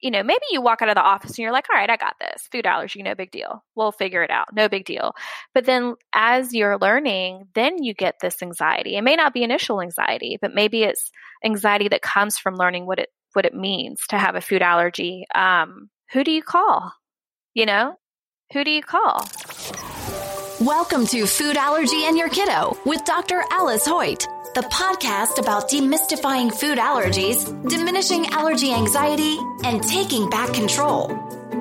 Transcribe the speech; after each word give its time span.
you 0.00 0.10
know, 0.10 0.22
maybe 0.22 0.44
you 0.50 0.60
walk 0.60 0.82
out 0.82 0.88
of 0.88 0.94
the 0.94 1.02
office 1.02 1.30
and 1.30 1.38
you're 1.38 1.52
like, 1.52 1.66
all 1.72 1.78
right, 1.78 1.90
I 1.90 1.96
got 1.96 2.16
this. 2.20 2.48
Food 2.52 2.66
allergy, 2.66 3.02
no 3.02 3.14
big 3.14 3.30
deal. 3.30 3.64
We'll 3.74 3.92
figure 3.92 4.22
it 4.22 4.30
out. 4.30 4.54
No 4.54 4.68
big 4.68 4.84
deal. 4.84 5.12
But 5.54 5.64
then 5.64 5.94
as 6.14 6.54
you're 6.54 6.78
learning, 6.78 7.48
then 7.54 7.82
you 7.82 7.94
get 7.94 8.16
this 8.20 8.42
anxiety. 8.42 8.96
It 8.96 9.02
may 9.02 9.16
not 9.16 9.34
be 9.34 9.42
initial 9.42 9.80
anxiety, 9.80 10.38
but 10.40 10.54
maybe 10.54 10.84
it's 10.84 11.10
anxiety 11.44 11.88
that 11.88 12.02
comes 12.02 12.38
from 12.38 12.56
learning 12.56 12.86
what 12.86 12.98
it 12.98 13.08
what 13.34 13.44
it 13.44 13.54
means 13.54 14.00
to 14.08 14.18
have 14.18 14.34
a 14.34 14.40
food 14.40 14.62
allergy. 14.62 15.26
Um, 15.34 15.90
who 16.12 16.24
do 16.24 16.30
you 16.30 16.42
call? 16.42 16.92
You 17.54 17.66
know, 17.66 17.96
who 18.52 18.64
do 18.64 18.70
you 18.70 18.82
call? 18.82 19.26
Welcome 20.60 21.06
to 21.06 21.24
Food 21.26 21.56
Allergy 21.56 22.04
and 22.04 22.18
Your 22.18 22.28
Kiddo 22.28 22.76
with 22.84 23.04
Dr. 23.04 23.44
Alice 23.50 23.86
Hoyt 23.86 24.26
the 24.54 24.62
podcast 24.62 25.38
about 25.38 25.68
demystifying 25.70 26.52
food 26.52 26.78
allergies, 26.78 27.46
diminishing 27.68 28.26
allergy 28.30 28.72
anxiety, 28.72 29.38
and 29.62 29.80
taking 29.82 30.28
back 30.30 30.52
control. 30.52 31.16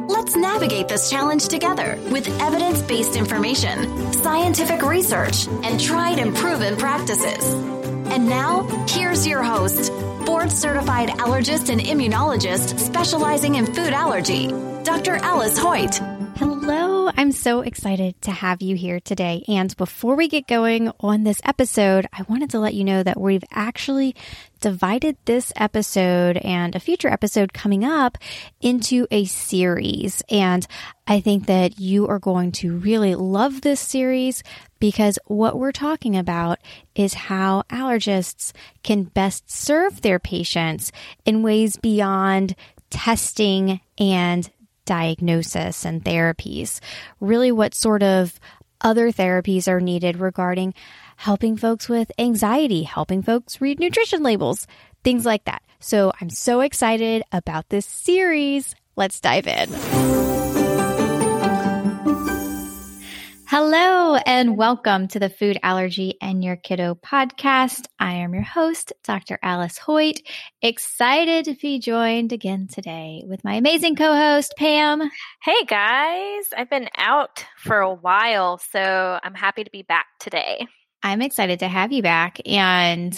Let's 0.07 0.35
navigate 0.35 0.87
this 0.87 1.09
challenge 1.09 1.47
together 1.47 1.99
with 2.09 2.27
evidence 2.41 2.81
based 2.81 3.15
information, 3.15 4.13
scientific 4.13 4.81
research, 4.81 5.47
and 5.63 5.79
tried 5.79 6.17
and 6.17 6.35
proven 6.35 6.75
practices. 6.77 7.76
And 8.09 8.29
now, 8.29 8.63
here's 8.87 9.27
your 9.27 9.43
host, 9.43 9.91
board 10.25 10.51
certified 10.51 11.09
allergist 11.09 11.69
and 11.69 11.81
immunologist 11.81 12.79
specializing 12.79 13.55
in 13.55 13.65
food 13.65 13.93
allergy, 13.93 14.47
Dr. 14.83 15.15
Alice 15.15 15.57
Hoyt. 15.57 15.99
Hello, 16.37 17.09
I'm 17.17 17.31
so 17.31 17.61
excited 17.61 18.21
to 18.21 18.31
have 18.31 18.61
you 18.61 18.75
here 18.75 18.99
today. 18.99 19.43
And 19.47 19.75
before 19.75 20.15
we 20.15 20.27
get 20.27 20.47
going 20.47 20.91
on 20.99 21.23
this 21.23 21.41
episode, 21.43 22.07
I 22.13 22.21
wanted 22.29 22.51
to 22.51 22.59
let 22.59 22.75
you 22.75 22.83
know 22.83 23.01
that 23.01 23.19
we've 23.19 23.43
actually 23.51 24.15
divided 24.61 25.17
this 25.25 25.51
episode 25.55 26.37
and 26.37 26.75
a 26.75 26.79
future 26.79 27.09
episode 27.09 27.53
coming 27.53 27.83
up 27.83 28.17
into 28.61 29.07
a 29.11 29.25
series. 29.25 30.21
And 30.29 30.65
I 31.07 31.19
think 31.19 31.47
that 31.47 31.79
you 31.79 32.07
are 32.07 32.19
going 32.19 32.51
to 32.53 32.77
really 32.77 33.15
love 33.15 33.61
this 33.61 33.79
series 33.79 34.43
because 34.79 35.19
what 35.25 35.57
we're 35.57 35.71
talking 35.71 36.15
about 36.15 36.59
is 36.95 37.13
how 37.13 37.63
allergists 37.69 38.51
can 38.83 39.03
best 39.03 39.49
serve 39.49 40.01
their 40.01 40.19
patients 40.19 40.91
in 41.25 41.43
ways 41.43 41.77
beyond 41.77 42.55
testing 42.89 43.81
and 43.97 44.49
diagnosis 44.85 45.85
and 45.85 46.03
therapies. 46.03 46.79
Really, 47.19 47.51
what 47.51 47.73
sort 47.73 48.03
of 48.03 48.39
other 48.81 49.11
therapies 49.11 49.67
are 49.67 49.81
needed 49.81 50.19
regarding 50.19 50.73
helping 51.17 51.57
folks 51.57 51.89
with 51.89 52.11
anxiety, 52.17 52.83
helping 52.83 53.21
folks 53.21 53.59
read 53.59 53.79
nutrition 53.79 54.23
labels, 54.23 54.67
things 55.03 55.25
like 55.25 55.43
that. 55.45 55.61
So 55.79 56.11
I'm 56.21 56.29
so 56.29 56.61
excited 56.61 57.23
about 57.31 57.69
this 57.69 57.85
series. 57.85 58.75
Let's 58.95 59.19
dive 59.19 59.47
in. 59.47 60.36
Hello 63.49 64.15
and 64.25 64.57
welcome 64.57 65.07
to 65.07 65.19
the 65.19 65.29
Food 65.29 65.57
Allergy 65.63 66.15
and 66.21 66.43
Your 66.43 66.57
Kiddo 66.57 66.95
podcast. 66.95 67.85
I 67.97 68.15
am 68.15 68.33
your 68.33 68.43
host, 68.43 68.91
Dr. 69.05 69.39
Alice 69.41 69.77
Hoyt. 69.77 70.21
Excited 70.61 71.45
to 71.45 71.53
be 71.53 71.79
joined 71.79 72.33
again 72.33 72.67
today 72.67 73.23
with 73.25 73.45
my 73.45 73.53
amazing 73.53 73.95
co-host, 73.95 74.53
Pam. 74.57 75.01
Hey 75.41 75.63
guys, 75.65 76.43
I've 76.57 76.69
been 76.69 76.89
out 76.97 77.45
for 77.55 77.79
a 77.79 77.93
while, 77.93 78.57
so 78.57 79.17
I'm 79.23 79.33
happy 79.33 79.63
to 79.63 79.71
be 79.71 79.83
back 79.83 80.07
today. 80.19 80.67
I'm 81.01 81.21
excited 81.21 81.59
to 81.59 81.69
have 81.69 81.93
you 81.93 82.03
back 82.03 82.41
and 82.45 83.17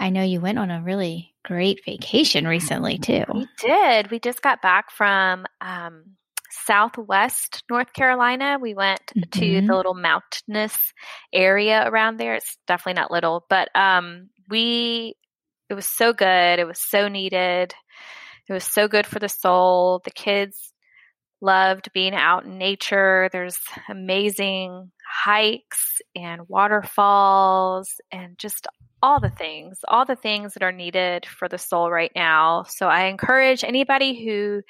I 0.00 0.08
know 0.08 0.22
you 0.22 0.40
went 0.40 0.58
on 0.58 0.70
a 0.70 0.80
really 0.80 1.34
great 1.44 1.84
vacation 1.84 2.48
recently 2.48 2.96
too. 2.96 3.24
We 3.30 3.46
did. 3.60 4.10
We 4.10 4.20
just 4.20 4.40
got 4.40 4.62
back 4.62 4.90
from 4.90 5.44
um, 5.60 6.16
southwest 6.66 7.62
North 7.70 7.92
Carolina. 7.92 8.58
We 8.60 8.74
went 8.74 9.00
mm-hmm. 9.16 9.40
to 9.40 9.66
the 9.66 9.74
little 9.74 9.94
mountainous 9.94 10.76
area 11.32 11.88
around 11.88 12.18
there. 12.18 12.34
It's 12.34 12.58
definitely 12.66 13.00
not 13.00 13.10
little, 13.10 13.44
but 13.48 13.68
um, 13.74 14.30
we 14.48 15.14
it 15.68 15.74
was 15.74 15.86
so 15.86 16.12
good. 16.12 16.58
It 16.58 16.66
was 16.66 16.80
so 16.80 17.08
needed. 17.08 17.74
It 18.48 18.52
was 18.52 18.64
so 18.64 18.86
good 18.86 19.06
for 19.06 19.18
the 19.18 19.28
soul. 19.28 20.00
The 20.04 20.12
kids 20.12 20.72
loved 21.40 21.92
being 21.92 22.14
out 22.14 22.44
in 22.44 22.58
nature. 22.58 23.28
There's 23.32 23.58
amazing 23.88 24.92
hikes 25.08 26.00
and 26.14 26.48
waterfalls 26.48 28.00
and 28.12 28.38
just 28.38 28.66
all 29.02 29.20
the 29.20 29.30
things, 29.30 29.78
all 29.88 30.04
the 30.04 30.16
things 30.16 30.54
that 30.54 30.62
are 30.62 30.72
needed 30.72 31.26
for 31.26 31.48
the 31.48 31.58
soul 31.58 31.90
right 31.90 32.12
now. 32.14 32.64
So 32.68 32.86
I 32.86 33.04
encourage 33.04 33.62
anybody 33.62 34.24
who 34.24 34.62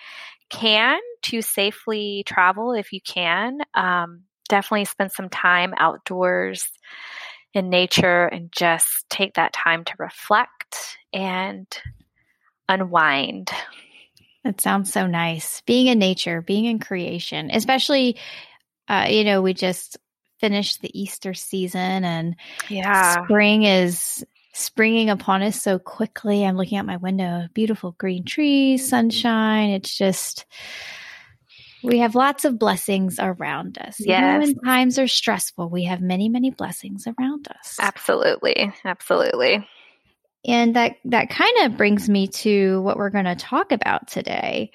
can 0.51 1.01
to 1.31 1.43
safely 1.43 2.25
travel 2.27 2.73
if 2.73 2.93
you 2.93 3.01
can. 3.01 3.59
Um, 3.75 4.23
definitely 4.49 4.85
spend 4.85 5.13
some 5.13 5.29
time 5.29 5.75
outdoors 5.77 6.69
in 7.53 7.71
nature 7.71 8.27
and 8.27 8.53
just 8.53 9.09
take 9.09 9.35
that 9.35 9.53
time 9.53 9.85
to 9.85 9.95
reflect 9.99 10.99
and 11.13 11.67
unwind. 12.69 13.51
That 14.45 14.61
sounds 14.61 14.93
so 14.93 15.07
nice. 15.07 15.63
Being 15.63 15.87
in 15.87 15.99
nature, 15.99 16.43
being 16.43 16.67
in 16.67 16.79
creation, 16.79 17.51
especially, 17.51 18.17
uh, 18.89 19.07
you 19.09 19.25
know, 19.25 19.43
we 19.43 19.55
just 19.55 19.97
finished 20.39 20.83
the 20.83 21.01
Easter 21.01 21.35
season 21.35 22.05
and 22.05 22.37
yeah, 22.69 23.25
spring 23.25 23.65
is 23.65 24.25
springing 24.53 25.11
upon 25.11 25.43
us 25.43 25.61
so 25.61 25.79
quickly. 25.79 26.45
I'm 26.45 26.57
looking 26.57 26.79
out 26.79 26.87
my 26.87 26.99
window, 26.99 27.49
beautiful 27.55 27.93
green 27.99 28.25
trees, 28.25 28.89
sunshine. 28.89 29.71
It's 29.71 29.97
just, 29.97 30.47
we 31.87 31.99
have 31.99 32.15
lots 32.15 32.45
of 32.45 32.59
blessings 32.59 33.19
around 33.19 33.79
us. 33.79 33.97
Yes. 33.99 34.43
Even 34.43 34.57
when 34.57 34.65
times 34.65 34.99
are 34.99 35.09
stressful, 35.09 35.69
we 35.69 35.85
have 35.85 36.01
many, 36.01 36.29
many 36.29 36.51
blessings 36.51 37.07
around 37.07 37.49
us. 37.49 37.77
Absolutely. 37.81 38.73
Absolutely. 38.85 39.67
And 40.47 40.77
that, 40.77 40.97
that 41.07 41.31
kind 41.31 41.57
of 41.63 41.77
brings 41.77 42.09
me 42.09 42.29
to 42.29 42.81
what 42.83 42.97
we're 42.97 43.11
going 43.11 43.25
to 43.25 43.37
talk 43.37 43.73
about 43.73 44.09
today. 44.09 44.71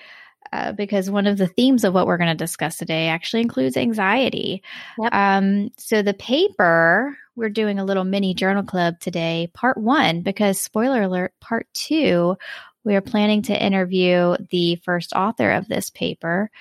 Uh, 0.54 0.74
because 0.74 1.10
one 1.10 1.28
of 1.28 1.38
the 1.38 1.48
themes 1.48 1.86
of 1.86 1.94
what 1.94 2.06
we're 2.06 2.18
going 2.18 2.28
to 2.28 2.36
discuss 2.36 2.76
today 2.76 3.08
actually 3.08 3.42
includes 3.42 3.78
anxiety. 3.78 4.62
Yep. 5.00 5.14
Um, 5.14 5.70
so 5.78 6.02
the 6.02 6.14
paper 6.14 7.16
we're 7.38 7.50
doing 7.50 7.80
a 7.80 7.86
little 7.86 8.04
mini 8.04 8.34
journal 8.34 8.64
club 8.64 9.00
today, 9.00 9.50
part 9.54 9.78
one, 9.78 10.22
because 10.22 10.62
spoiler 10.62 11.04
alert, 11.04 11.34
part 11.40 11.68
two, 11.74 12.36
we 12.84 12.96
are 12.96 13.02
planning 13.02 13.44
to 13.44 13.66
interview 13.66 14.36
the 14.50 14.76
first 14.78 15.14
author 15.14 15.52
of 15.52 15.68
this 15.68 15.90
paper. 15.90 16.52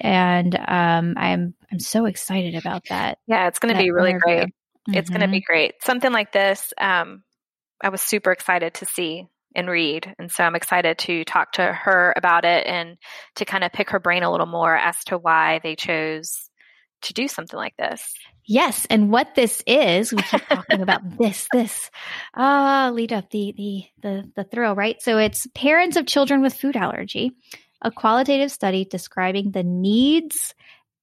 And 0.00 0.54
um, 0.54 1.14
I'm 1.16 1.54
I'm 1.72 1.80
so 1.80 2.04
excited 2.06 2.54
about 2.54 2.84
that. 2.90 3.18
Yeah, 3.26 3.48
it's 3.48 3.58
going 3.58 3.74
to 3.74 3.80
be 3.80 3.90
really 3.90 4.10
interview. 4.10 4.36
great. 4.36 4.48
Mm-hmm. 4.48 4.94
It's 4.94 5.10
going 5.10 5.22
to 5.22 5.28
be 5.28 5.40
great. 5.40 5.74
Something 5.82 6.12
like 6.12 6.32
this, 6.32 6.72
um, 6.78 7.22
I 7.82 7.88
was 7.88 8.00
super 8.00 8.30
excited 8.30 8.74
to 8.74 8.86
see 8.86 9.26
and 9.54 9.68
read. 9.68 10.14
And 10.18 10.30
so 10.30 10.44
I'm 10.44 10.54
excited 10.54 10.98
to 10.98 11.24
talk 11.24 11.52
to 11.52 11.64
her 11.64 12.12
about 12.16 12.44
it 12.44 12.66
and 12.66 12.98
to 13.36 13.44
kind 13.44 13.64
of 13.64 13.72
pick 13.72 13.90
her 13.90 13.98
brain 13.98 14.22
a 14.22 14.30
little 14.30 14.46
more 14.46 14.76
as 14.76 15.02
to 15.06 15.18
why 15.18 15.60
they 15.62 15.74
chose 15.74 16.50
to 17.02 17.14
do 17.14 17.26
something 17.26 17.56
like 17.56 17.76
this. 17.76 18.14
Yes, 18.48 18.86
and 18.90 19.10
what 19.10 19.34
this 19.34 19.62
is, 19.66 20.12
we 20.12 20.22
keep 20.22 20.46
talking 20.46 20.80
about 20.80 21.00
this, 21.18 21.48
this. 21.52 21.90
Ah, 22.34 22.86
uh, 22.86 22.90
lead 22.92 23.12
up 23.12 23.28
the 23.30 23.52
the 23.56 23.84
the 24.02 24.30
the 24.36 24.44
thrill, 24.44 24.74
right? 24.74 25.02
So 25.02 25.18
it's 25.18 25.48
parents 25.52 25.96
of 25.96 26.06
children 26.06 26.42
with 26.42 26.54
food 26.54 26.76
allergy, 26.76 27.32
a 27.86 27.90
qualitative 27.92 28.50
study 28.50 28.84
describing 28.84 29.52
the 29.52 29.62
needs 29.62 30.56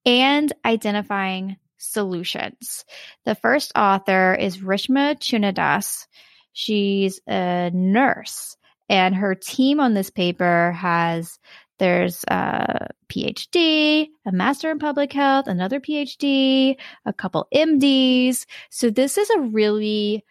and 0.06 0.52
identifying 0.66 1.56
solutions. 1.78 2.84
The 3.24 3.36
first 3.36 3.72
author 3.74 4.34
is 4.36 4.58
Rishma 4.58 5.16
Chooniedass. 5.16 6.08
She's 6.52 7.22
a 7.26 7.72
nurse, 7.74 8.58
and 8.90 9.16
her 9.16 9.34
team 9.34 9.80
on 9.80 9.94
this 9.94 10.10
paper 10.10 10.74
has 10.74 11.40
there's 11.80 12.24
a 12.28 12.90
PhD, 13.10 14.10
a 14.26 14.32
master 14.32 14.70
in 14.70 14.78
public 14.78 15.14
health, 15.14 15.48
another 15.48 15.80
PhD, 15.80 16.76
a 17.06 17.14
couple 17.14 17.48
MDs. 17.54 18.46
So 18.70 18.90
this 18.90 19.18
is 19.18 19.30
a 19.30 19.40
really 19.40 20.24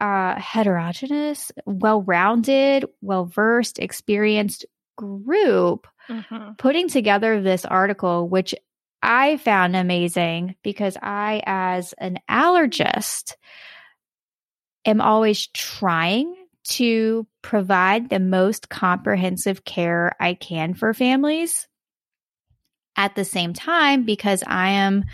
uh, 0.00 0.38
heterogeneous, 0.38 1.52
well-rounded, 1.66 2.86
well-versed, 3.02 3.78
experienced 3.78 4.64
group 5.00 5.86
mm-hmm. 6.08 6.52
putting 6.58 6.88
together 6.88 7.40
this 7.40 7.64
article, 7.64 8.28
which 8.28 8.54
I 9.02 9.38
found 9.38 9.76
amazing 9.76 10.56
because 10.62 10.96
I, 11.00 11.42
as 11.46 11.94
an 11.94 12.18
allergist, 12.28 13.34
am 14.84 15.00
always 15.00 15.46
trying 15.48 16.34
to 16.64 17.26
provide 17.42 18.10
the 18.10 18.20
most 18.20 18.68
comprehensive 18.68 19.64
care 19.64 20.14
I 20.20 20.34
can 20.34 20.74
for 20.74 20.92
families. 20.92 21.66
At 22.96 23.14
the 23.14 23.24
same 23.24 23.54
time, 23.54 24.04
because 24.04 24.44
I 24.46 24.70
am 24.70 25.04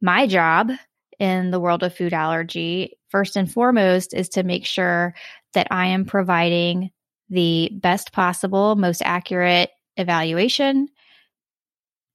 my 0.00 0.28
job 0.28 0.70
in 1.18 1.50
the 1.50 1.58
world 1.58 1.82
of 1.82 1.96
food 1.96 2.12
allergy, 2.12 2.96
first 3.08 3.34
and 3.34 3.50
foremost, 3.50 4.14
is 4.14 4.28
to 4.30 4.44
make 4.44 4.66
sure 4.66 5.14
that 5.54 5.66
I 5.70 5.86
am 5.86 6.04
providing 6.04 6.90
the 7.30 7.70
best 7.72 8.12
possible, 8.12 8.76
most 8.76 9.02
accurate 9.04 9.70
evaluation, 9.96 10.88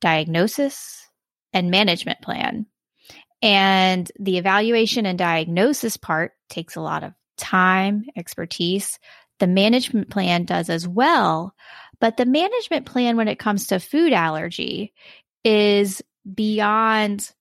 diagnosis, 0.02 1.08
and 1.54 1.72
management 1.72 2.22
plan. 2.22 2.66
And 3.42 4.12
the 4.20 4.38
evaluation 4.38 5.06
and 5.06 5.18
diagnosis 5.18 5.98
part 5.98 6.34
takes 6.50 6.76
a 6.76 6.82
lot 6.82 7.04
of 7.04 7.14
time, 7.38 8.06
expertise. 8.16 9.00
The 9.40 9.48
management 9.48 10.10
plan 10.10 10.44
does 10.44 10.70
as 10.70 10.88
well. 10.88 11.56
But 12.02 12.18
the 12.18 12.26
management 12.26 12.86
plan, 12.86 13.18
when 13.18 13.28
it 13.28 13.40
comes 13.40 13.68
to 13.68 13.80
food 13.80 14.14
allergy, 14.14 14.94
is 15.44 16.02
beyond 16.34 17.32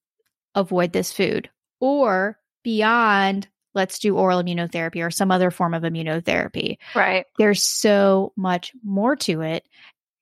avoid 0.55 0.93
this 0.93 1.13
food 1.13 1.51
or 1.81 2.39
beyond 2.63 3.49
let's 3.79 3.99
do 4.01 4.17
oral 4.17 4.43
immunotherapy 4.43 5.03
or 5.03 5.11
some 5.11 5.31
other 5.31 5.51
form 5.51 5.73
of 5.73 5.85
immunotherapy. 5.85 6.77
Right. 6.95 7.25
There's 7.39 7.65
so 7.65 8.33
much 8.37 8.73
more 8.85 9.17
to 9.17 9.41
it. 9.41 9.65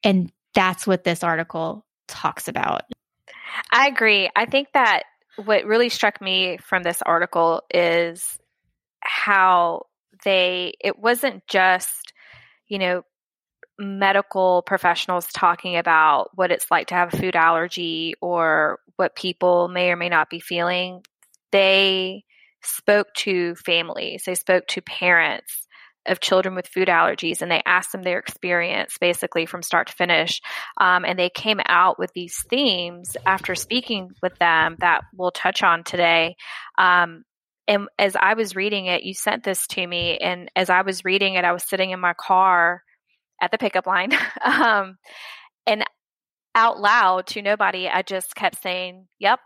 And 0.05 0.31
that's 0.55 0.87
what 0.87 1.03
this 1.03 1.25
article 1.25 1.85
talks 2.07 2.47
about. 2.47 2.83
I 3.73 3.89
agree. 3.89 4.31
I 4.37 4.45
think 4.45 4.69
that 4.75 5.05
what 5.45 5.65
really 5.65 5.89
struck 5.89 6.21
me 6.21 6.59
from 6.59 6.83
this 6.83 7.03
article 7.03 7.63
is 7.73 8.39
how 9.01 9.87
they, 10.25 10.75
it 10.81 10.99
wasn't 10.99 11.47
just, 11.47 12.13
you 12.69 12.79
know, 12.79 13.03
medical 13.79 14.63
professionals 14.63 15.27
talking 15.33 15.77
about 15.77 16.31
what 16.35 16.51
it's 16.51 16.71
like 16.71 16.89
to 16.89 16.95
have 16.95 17.13
a 17.13 17.17
food 17.17 17.37
allergy 17.37 18.15
or 18.21 18.79
what 18.97 19.17
people 19.17 19.69
may 19.69 19.91
or 19.91 19.97
may 19.97 20.09
not 20.09 20.31
be 20.31 20.41
feeling. 20.41 21.03
They 21.53 22.25
spoke 22.63 23.09
to 23.15 23.55
families, 23.57 24.25
they 24.27 24.35
spoke 24.35 24.67
to 24.69 24.83
parents 24.83 25.67
of 26.07 26.21
children 26.21 26.55
with 26.55 26.69
food 26.69 26.89
allergies 26.89 27.43
and 27.43 27.51
they 27.51 27.63
asked 27.67 27.93
them 27.93 28.03
their 28.03 28.19
experience 28.19 28.97
basically 29.01 29.47
from 29.47 29.63
start 29.63 29.89
to 29.89 29.93
finish. 29.93 30.41
Um, 30.81 31.05
and 31.05 31.19
they 31.19 31.31
came 31.31 31.61
out 31.67 31.99
with 31.99 32.13
these 32.15 32.37
themes 32.49 33.17
after 33.27 33.55
speaking 33.55 34.11
with 34.23 34.37
them 34.39 34.77
that 34.81 35.03
we'll 35.15 35.33
touch 35.33 35.63
on 35.63 35.85
today. 35.85 36.37
Um, 36.79 37.25
and 37.69 37.89
as 37.99 38.17
I 38.17 38.35
was 38.35 38.55
reading 38.55 38.87
it, 38.87 39.03
you 39.03 39.15
sent 39.15 39.43
this 39.43 39.67
to 39.69 39.87
me. 39.87 40.19
And 40.19 40.51
as 40.55 40.71
I 40.71 40.83
was 40.83 41.05
reading 41.05 41.35
it, 41.35 41.45
I 41.45 41.53
was 41.53 41.65
sitting 41.65 41.91
in 41.91 42.01
my 42.01 42.15
car 42.15 42.83
at 43.43 43.51
the 43.51 43.59
pickup 43.59 43.87
line. 43.87 44.13
um, 44.45 44.97
and 45.67 45.85
out 46.55 46.81
loud 46.81 47.27
to 47.29 47.43
nobody, 47.43 47.89
I 47.89 48.03
just 48.03 48.35
kept 48.35 48.63
saying, 48.63 49.07
Yep, 49.19 49.41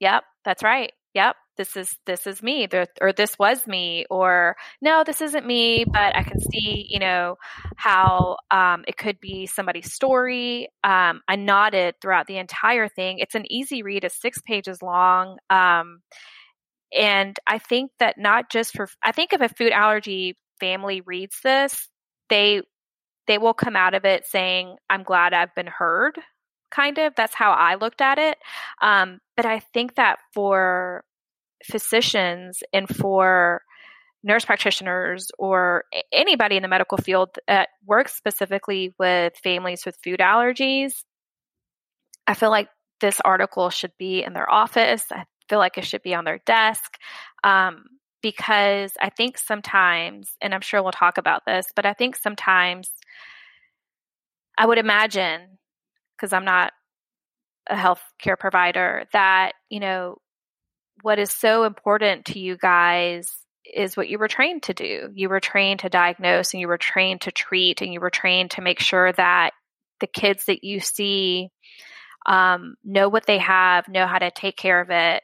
yep, 0.00 0.24
that's 0.44 0.62
right. 0.62 0.92
Yep, 1.14 1.36
this 1.60 1.76
is 1.76 1.94
this 2.06 2.26
is 2.26 2.42
me 2.42 2.66
or 3.02 3.12
this 3.12 3.38
was 3.38 3.66
me 3.66 4.06
or 4.08 4.56
no 4.80 5.04
this 5.04 5.20
isn't 5.20 5.46
me 5.46 5.84
but 5.84 6.16
i 6.16 6.22
can 6.22 6.40
see 6.40 6.86
you 6.88 6.98
know 6.98 7.36
how 7.76 8.38
um, 8.50 8.82
it 8.88 8.96
could 8.96 9.20
be 9.20 9.44
somebody's 9.44 9.92
story 9.92 10.68
um, 10.84 11.20
i 11.28 11.36
nodded 11.36 11.94
throughout 12.00 12.26
the 12.26 12.38
entire 12.38 12.88
thing 12.88 13.18
it's 13.18 13.34
an 13.34 13.44
easy 13.52 13.82
read 13.82 14.04
it's 14.04 14.18
six 14.18 14.40
pages 14.40 14.80
long 14.80 15.36
um, 15.50 16.00
and 16.96 17.38
i 17.46 17.58
think 17.58 17.90
that 17.98 18.16
not 18.16 18.50
just 18.50 18.72
for 18.74 18.88
i 19.04 19.12
think 19.12 19.34
if 19.34 19.42
a 19.42 19.48
food 19.50 19.72
allergy 19.72 20.34
family 20.60 21.02
reads 21.02 21.36
this 21.44 21.88
they 22.30 22.62
they 23.26 23.36
will 23.36 23.54
come 23.54 23.76
out 23.76 23.92
of 23.92 24.06
it 24.06 24.24
saying 24.24 24.76
i'm 24.88 25.02
glad 25.02 25.34
i've 25.34 25.54
been 25.54 25.66
heard 25.66 26.18
kind 26.70 26.98
of 26.98 27.14
that's 27.16 27.34
how 27.34 27.52
i 27.52 27.74
looked 27.74 28.00
at 28.00 28.18
it 28.18 28.38
um, 28.82 29.18
but 29.36 29.46
i 29.46 29.58
think 29.58 29.94
that 29.96 30.18
for 30.32 31.04
physicians 31.64 32.62
and 32.72 32.88
for 32.88 33.62
nurse 34.22 34.44
practitioners 34.44 35.30
or 35.38 35.84
anybody 36.12 36.56
in 36.56 36.62
the 36.62 36.68
medical 36.68 36.98
field 36.98 37.30
that 37.46 37.68
works 37.86 38.14
specifically 38.14 38.94
with 38.98 39.32
families 39.42 39.84
with 39.86 39.96
food 40.04 40.20
allergies, 40.20 40.92
I 42.26 42.34
feel 42.34 42.50
like 42.50 42.68
this 43.00 43.20
article 43.24 43.70
should 43.70 43.92
be 43.98 44.22
in 44.22 44.34
their 44.34 44.50
office. 44.50 45.04
I 45.10 45.24
feel 45.48 45.58
like 45.58 45.78
it 45.78 45.86
should 45.86 46.02
be 46.02 46.14
on 46.14 46.24
their 46.24 46.40
desk 46.44 46.98
um, 47.42 47.84
because 48.22 48.92
I 49.00 49.08
think 49.08 49.38
sometimes, 49.38 50.30
and 50.42 50.54
I'm 50.54 50.60
sure 50.60 50.82
we'll 50.82 50.92
talk 50.92 51.16
about 51.16 51.42
this, 51.46 51.66
but 51.74 51.86
I 51.86 51.94
think 51.94 52.16
sometimes 52.16 52.90
I 54.58 54.66
would 54.66 54.78
imagine, 54.78 55.58
because 56.20 56.32
I'm 56.32 56.44
not 56.44 56.72
a 57.68 57.74
healthcare 57.74 58.38
provider, 58.38 59.04
that, 59.12 59.52
you 59.70 59.80
know, 59.80 60.18
what 61.02 61.18
is 61.18 61.30
so 61.30 61.64
important 61.64 62.26
to 62.26 62.38
you 62.38 62.56
guys 62.56 63.32
is 63.64 63.96
what 63.96 64.08
you 64.08 64.18
were 64.18 64.28
trained 64.28 64.64
to 64.64 64.74
do. 64.74 65.10
You 65.14 65.28
were 65.28 65.40
trained 65.40 65.80
to 65.80 65.88
diagnose 65.88 66.52
and 66.52 66.60
you 66.60 66.68
were 66.68 66.78
trained 66.78 67.22
to 67.22 67.32
treat 67.32 67.80
and 67.80 67.92
you 67.92 68.00
were 68.00 68.10
trained 68.10 68.52
to 68.52 68.62
make 68.62 68.80
sure 68.80 69.12
that 69.12 69.52
the 70.00 70.06
kids 70.06 70.46
that 70.46 70.64
you 70.64 70.80
see 70.80 71.50
um, 72.26 72.74
know 72.84 73.08
what 73.08 73.26
they 73.26 73.38
have, 73.38 73.88
know 73.88 74.06
how 74.06 74.18
to 74.18 74.30
take 74.30 74.56
care 74.56 74.80
of 74.80 74.90
it, 74.90 75.22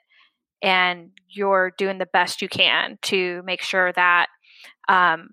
and 0.62 1.10
you're 1.28 1.72
doing 1.76 1.98
the 1.98 2.08
best 2.12 2.40
you 2.40 2.48
can 2.48 2.98
to 3.02 3.42
make 3.44 3.62
sure 3.62 3.92
that 3.92 4.28
um, 4.88 5.30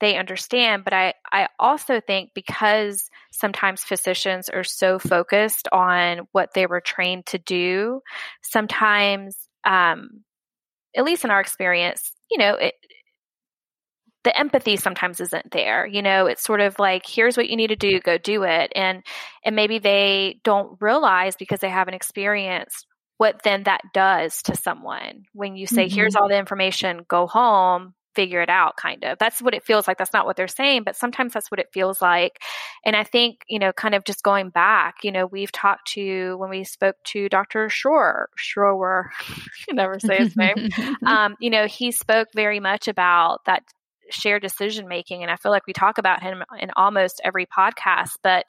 they 0.00 0.16
understand. 0.16 0.84
But 0.84 0.92
I, 0.92 1.14
I 1.32 1.48
also 1.58 2.00
think 2.00 2.30
because 2.34 3.08
sometimes 3.32 3.82
physicians 3.82 4.48
are 4.48 4.64
so 4.64 4.98
focused 4.98 5.68
on 5.72 6.28
what 6.32 6.54
they 6.54 6.66
were 6.66 6.80
trained 6.80 7.26
to 7.26 7.38
do, 7.38 8.00
sometimes 8.42 9.36
um, 9.64 10.24
at 10.96 11.04
least 11.04 11.24
in 11.24 11.30
our 11.30 11.40
experience, 11.40 12.12
you 12.30 12.38
know, 12.38 12.54
it, 12.54 12.74
the 14.24 14.38
empathy 14.38 14.76
sometimes 14.76 15.20
isn't 15.20 15.50
there. 15.52 15.86
You 15.86 16.02
know, 16.02 16.26
it's 16.26 16.42
sort 16.42 16.60
of 16.60 16.78
like, 16.78 17.06
here's 17.06 17.36
what 17.36 17.48
you 17.48 17.56
need 17.56 17.68
to 17.68 17.76
do, 17.76 18.00
go 18.00 18.18
do 18.18 18.42
it. 18.42 18.72
And 18.74 19.02
and 19.44 19.56
maybe 19.56 19.78
they 19.78 20.40
don't 20.44 20.76
realize 20.80 21.36
because 21.36 21.60
they 21.60 21.70
haven't 21.70 21.94
experienced 21.94 22.86
what 23.16 23.42
then 23.42 23.64
that 23.64 23.80
does 23.92 24.42
to 24.42 24.56
someone 24.56 25.24
when 25.32 25.56
you 25.56 25.66
say, 25.66 25.86
mm-hmm. 25.86 25.94
here's 25.94 26.16
all 26.16 26.28
the 26.28 26.38
information, 26.38 27.04
go 27.08 27.26
home, 27.26 27.94
figure 28.14 28.40
it 28.40 28.50
out 28.50 28.76
kind 28.76 29.04
of. 29.04 29.18
That's 29.18 29.40
what 29.40 29.54
it 29.54 29.64
feels 29.64 29.86
like. 29.86 29.98
That's 29.98 30.12
not 30.12 30.26
what 30.26 30.36
they're 30.36 30.48
saying 30.48 30.82
but 30.84 30.96
sometimes 30.96 31.32
that's 31.32 31.50
what 31.50 31.60
it 31.60 31.68
feels 31.72 32.00
like. 32.02 32.38
And 32.84 32.96
i 32.96 33.04
think 33.04 33.42
you 33.48 33.58
know 33.58 33.72
kind 33.72 33.94
of 33.94 34.04
just 34.04 34.22
going 34.22 34.50
back 34.50 34.96
you 35.02 35.12
know 35.12 35.26
we've 35.26 35.52
talked 35.52 35.92
to 35.92 36.36
when 36.38 36.50
we 36.50 36.64
spoke 36.64 36.96
to 37.04 37.28
dr 37.28 37.68
shore 37.68 38.28
shore 38.36 39.10
I 39.70 39.72
never 39.72 39.98
say 39.98 40.18
his 40.18 40.36
name 40.36 40.68
um, 41.06 41.36
you 41.40 41.50
know 41.50 41.66
he 41.66 41.92
spoke 41.92 42.28
very 42.34 42.60
much 42.60 42.88
about 42.88 43.44
that 43.46 43.62
shared 44.10 44.42
decision 44.42 44.88
making 44.88 45.22
and 45.22 45.30
i 45.30 45.36
feel 45.36 45.52
like 45.52 45.66
we 45.66 45.72
talk 45.72 45.98
about 45.98 46.22
him 46.22 46.42
in 46.58 46.70
almost 46.76 47.20
every 47.24 47.46
podcast 47.46 48.12
but 48.22 48.46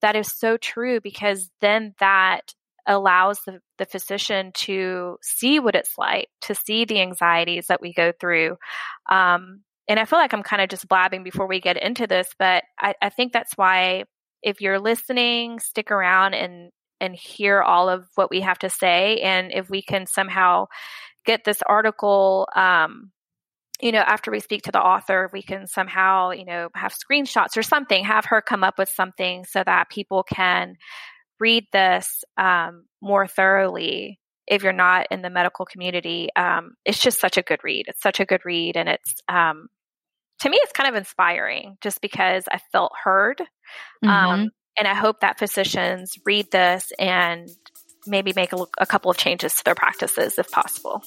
that 0.00 0.16
is 0.16 0.32
so 0.32 0.56
true 0.56 1.00
because 1.00 1.50
then 1.60 1.94
that 1.98 2.54
allows 2.88 3.40
the, 3.46 3.60
the 3.78 3.86
physician 3.86 4.50
to 4.54 5.18
see 5.22 5.60
what 5.60 5.76
it's 5.76 5.96
like, 5.96 6.28
to 6.42 6.54
see 6.54 6.84
the 6.84 7.00
anxieties 7.00 7.66
that 7.68 7.80
we 7.80 7.92
go 7.92 8.12
through. 8.18 8.56
Um, 9.08 9.60
and 9.86 10.00
I 10.00 10.04
feel 10.04 10.18
like 10.18 10.32
I'm 10.32 10.42
kind 10.42 10.62
of 10.62 10.68
just 10.68 10.88
blabbing 10.88 11.22
before 11.22 11.46
we 11.46 11.60
get 11.60 11.80
into 11.80 12.06
this, 12.06 12.28
but 12.38 12.64
I, 12.80 12.94
I 13.00 13.10
think 13.10 13.32
that's 13.32 13.52
why 13.56 14.04
if 14.42 14.60
you're 14.60 14.80
listening, 14.80 15.60
stick 15.60 15.90
around 15.90 16.34
and 16.34 16.70
and 17.00 17.14
hear 17.14 17.62
all 17.62 17.88
of 17.88 18.08
what 18.16 18.28
we 18.28 18.40
have 18.40 18.58
to 18.58 18.68
say. 18.68 19.18
And 19.18 19.52
if 19.52 19.70
we 19.70 19.82
can 19.82 20.06
somehow 20.06 20.66
get 21.24 21.44
this 21.44 21.62
article 21.68 22.48
um, 22.56 23.12
you 23.80 23.92
know, 23.92 24.00
after 24.00 24.30
we 24.30 24.40
speak 24.40 24.62
to 24.62 24.72
the 24.72 24.80
author, 24.80 25.30
we 25.32 25.42
can 25.42 25.66
somehow, 25.66 26.30
you 26.30 26.44
know, 26.44 26.68
have 26.74 26.92
screenshots 26.92 27.56
or 27.56 27.62
something, 27.62 28.04
have 28.04 28.24
her 28.26 28.40
come 28.42 28.64
up 28.64 28.78
with 28.78 28.88
something 28.88 29.44
so 29.44 29.62
that 29.64 29.88
people 29.88 30.24
can 30.24 30.74
read 31.40 31.64
this 31.72 32.24
um, 32.36 32.84
more 33.00 33.26
thoroughly 33.26 34.18
if 34.46 34.62
you're 34.62 34.72
not 34.72 35.06
in 35.10 35.22
the 35.22 35.30
medical 35.30 35.66
community. 35.66 36.28
Um, 36.34 36.72
it's 36.84 36.98
just 36.98 37.20
such 37.20 37.36
a 37.36 37.42
good 37.42 37.60
read. 37.62 37.86
It's 37.88 38.02
such 38.02 38.20
a 38.20 38.24
good 38.24 38.44
read, 38.44 38.76
and 38.76 38.88
it's 38.88 39.14
um, 39.28 39.68
to 40.40 40.48
me, 40.48 40.58
it's 40.60 40.72
kind 40.72 40.88
of 40.88 40.94
inspiring 40.94 41.76
just 41.80 42.00
because 42.00 42.44
I 42.50 42.60
felt 42.72 42.92
heard. 43.02 43.40
Um, 44.02 44.08
mm-hmm. 44.08 44.44
and 44.78 44.88
I 44.88 44.94
hope 44.94 45.20
that 45.20 45.38
physicians 45.38 46.16
read 46.24 46.50
this 46.50 46.92
and 46.98 47.48
maybe 48.06 48.32
make 48.34 48.52
a, 48.52 48.66
a 48.78 48.86
couple 48.86 49.10
of 49.10 49.16
changes 49.16 49.54
to 49.54 49.64
their 49.64 49.74
practices 49.74 50.38
if 50.38 50.50
possible. 50.50 51.02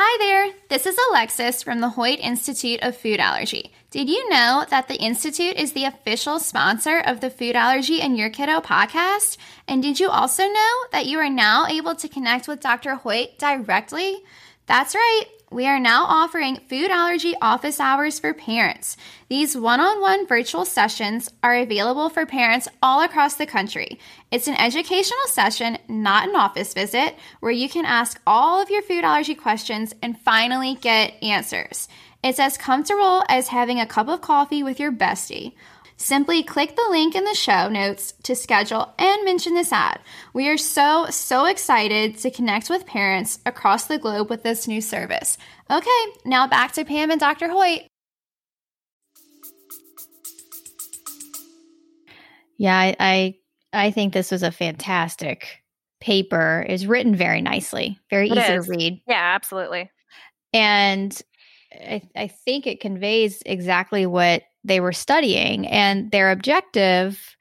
Hi 0.00 0.16
there, 0.20 0.54
this 0.68 0.86
is 0.86 0.96
Alexis 1.10 1.64
from 1.64 1.80
the 1.80 1.88
Hoyt 1.88 2.20
Institute 2.20 2.78
of 2.82 2.96
Food 2.96 3.18
Allergy. 3.18 3.72
Did 3.90 4.08
you 4.08 4.30
know 4.30 4.64
that 4.70 4.86
the 4.86 4.94
Institute 4.94 5.56
is 5.56 5.72
the 5.72 5.86
official 5.86 6.38
sponsor 6.38 7.00
of 7.00 7.18
the 7.18 7.30
Food 7.30 7.56
Allergy 7.56 8.00
and 8.00 8.16
Your 8.16 8.30
Kiddo 8.30 8.60
podcast? 8.60 9.38
And 9.66 9.82
did 9.82 9.98
you 9.98 10.08
also 10.08 10.44
know 10.44 10.72
that 10.92 11.06
you 11.06 11.18
are 11.18 11.28
now 11.28 11.66
able 11.66 11.96
to 11.96 12.08
connect 12.08 12.46
with 12.46 12.60
Dr. 12.60 12.94
Hoyt 12.94 13.40
directly? 13.40 14.18
That's 14.66 14.94
right. 14.94 15.24
We 15.50 15.66
are 15.66 15.80
now 15.80 16.04
offering 16.04 16.60
food 16.68 16.90
allergy 16.90 17.34
office 17.40 17.80
hours 17.80 18.18
for 18.18 18.34
parents. 18.34 18.98
These 19.30 19.56
one 19.56 19.80
on 19.80 19.98
one 19.98 20.26
virtual 20.26 20.66
sessions 20.66 21.30
are 21.42 21.56
available 21.56 22.10
for 22.10 22.26
parents 22.26 22.68
all 22.82 23.00
across 23.00 23.36
the 23.36 23.46
country. 23.46 23.98
It's 24.30 24.46
an 24.46 24.60
educational 24.60 25.26
session, 25.26 25.78
not 25.88 26.28
an 26.28 26.36
office 26.36 26.74
visit, 26.74 27.16
where 27.40 27.50
you 27.50 27.66
can 27.66 27.86
ask 27.86 28.20
all 28.26 28.60
of 28.60 28.68
your 28.68 28.82
food 28.82 29.04
allergy 29.04 29.34
questions 29.34 29.94
and 30.02 30.20
finally 30.20 30.74
get 30.74 31.14
answers. 31.22 31.88
It's 32.22 32.38
as 32.38 32.58
comfortable 32.58 33.24
as 33.30 33.48
having 33.48 33.80
a 33.80 33.86
cup 33.86 34.08
of 34.08 34.20
coffee 34.20 34.62
with 34.62 34.78
your 34.78 34.92
bestie. 34.92 35.54
Simply 36.00 36.44
click 36.44 36.76
the 36.76 36.86
link 36.90 37.16
in 37.16 37.24
the 37.24 37.34
show 37.34 37.68
notes 37.68 38.12
to 38.22 38.36
schedule 38.36 38.94
and 39.00 39.24
mention 39.24 39.54
this 39.54 39.72
ad. 39.72 39.98
We 40.32 40.48
are 40.48 40.56
so, 40.56 41.06
so 41.10 41.44
excited 41.46 42.16
to 42.18 42.30
connect 42.30 42.70
with 42.70 42.86
parents 42.86 43.40
across 43.44 43.86
the 43.86 43.98
globe 43.98 44.30
with 44.30 44.44
this 44.44 44.68
new 44.68 44.80
service. 44.80 45.36
Okay, 45.68 46.04
now 46.24 46.46
back 46.46 46.70
to 46.74 46.84
Pam 46.84 47.10
and 47.10 47.18
Dr. 47.18 47.48
Hoyt. 47.48 47.82
Yeah, 52.58 52.76
I, 52.76 52.96
I, 53.00 53.34
I 53.72 53.90
think 53.90 54.12
this 54.12 54.30
was 54.30 54.44
a 54.44 54.52
fantastic 54.52 55.62
paper. 56.00 56.64
Is 56.68 56.86
written 56.86 57.16
very 57.16 57.40
nicely, 57.42 57.98
very 58.08 58.30
It 58.30 58.38
easy 58.38 58.52
is. 58.52 58.66
to 58.66 58.70
read, 58.70 59.02
Yeah, 59.08 59.32
absolutely. 59.34 59.90
and 60.52 61.20
I, 61.72 62.02
I 62.16 62.28
think 62.28 62.66
it 62.68 62.80
conveys 62.80 63.42
exactly 63.44 64.06
what 64.06 64.42
they 64.64 64.80
were 64.80 64.92
studying. 64.92 65.66
And 65.66 66.10
their 66.10 66.30
objective, 66.30 67.36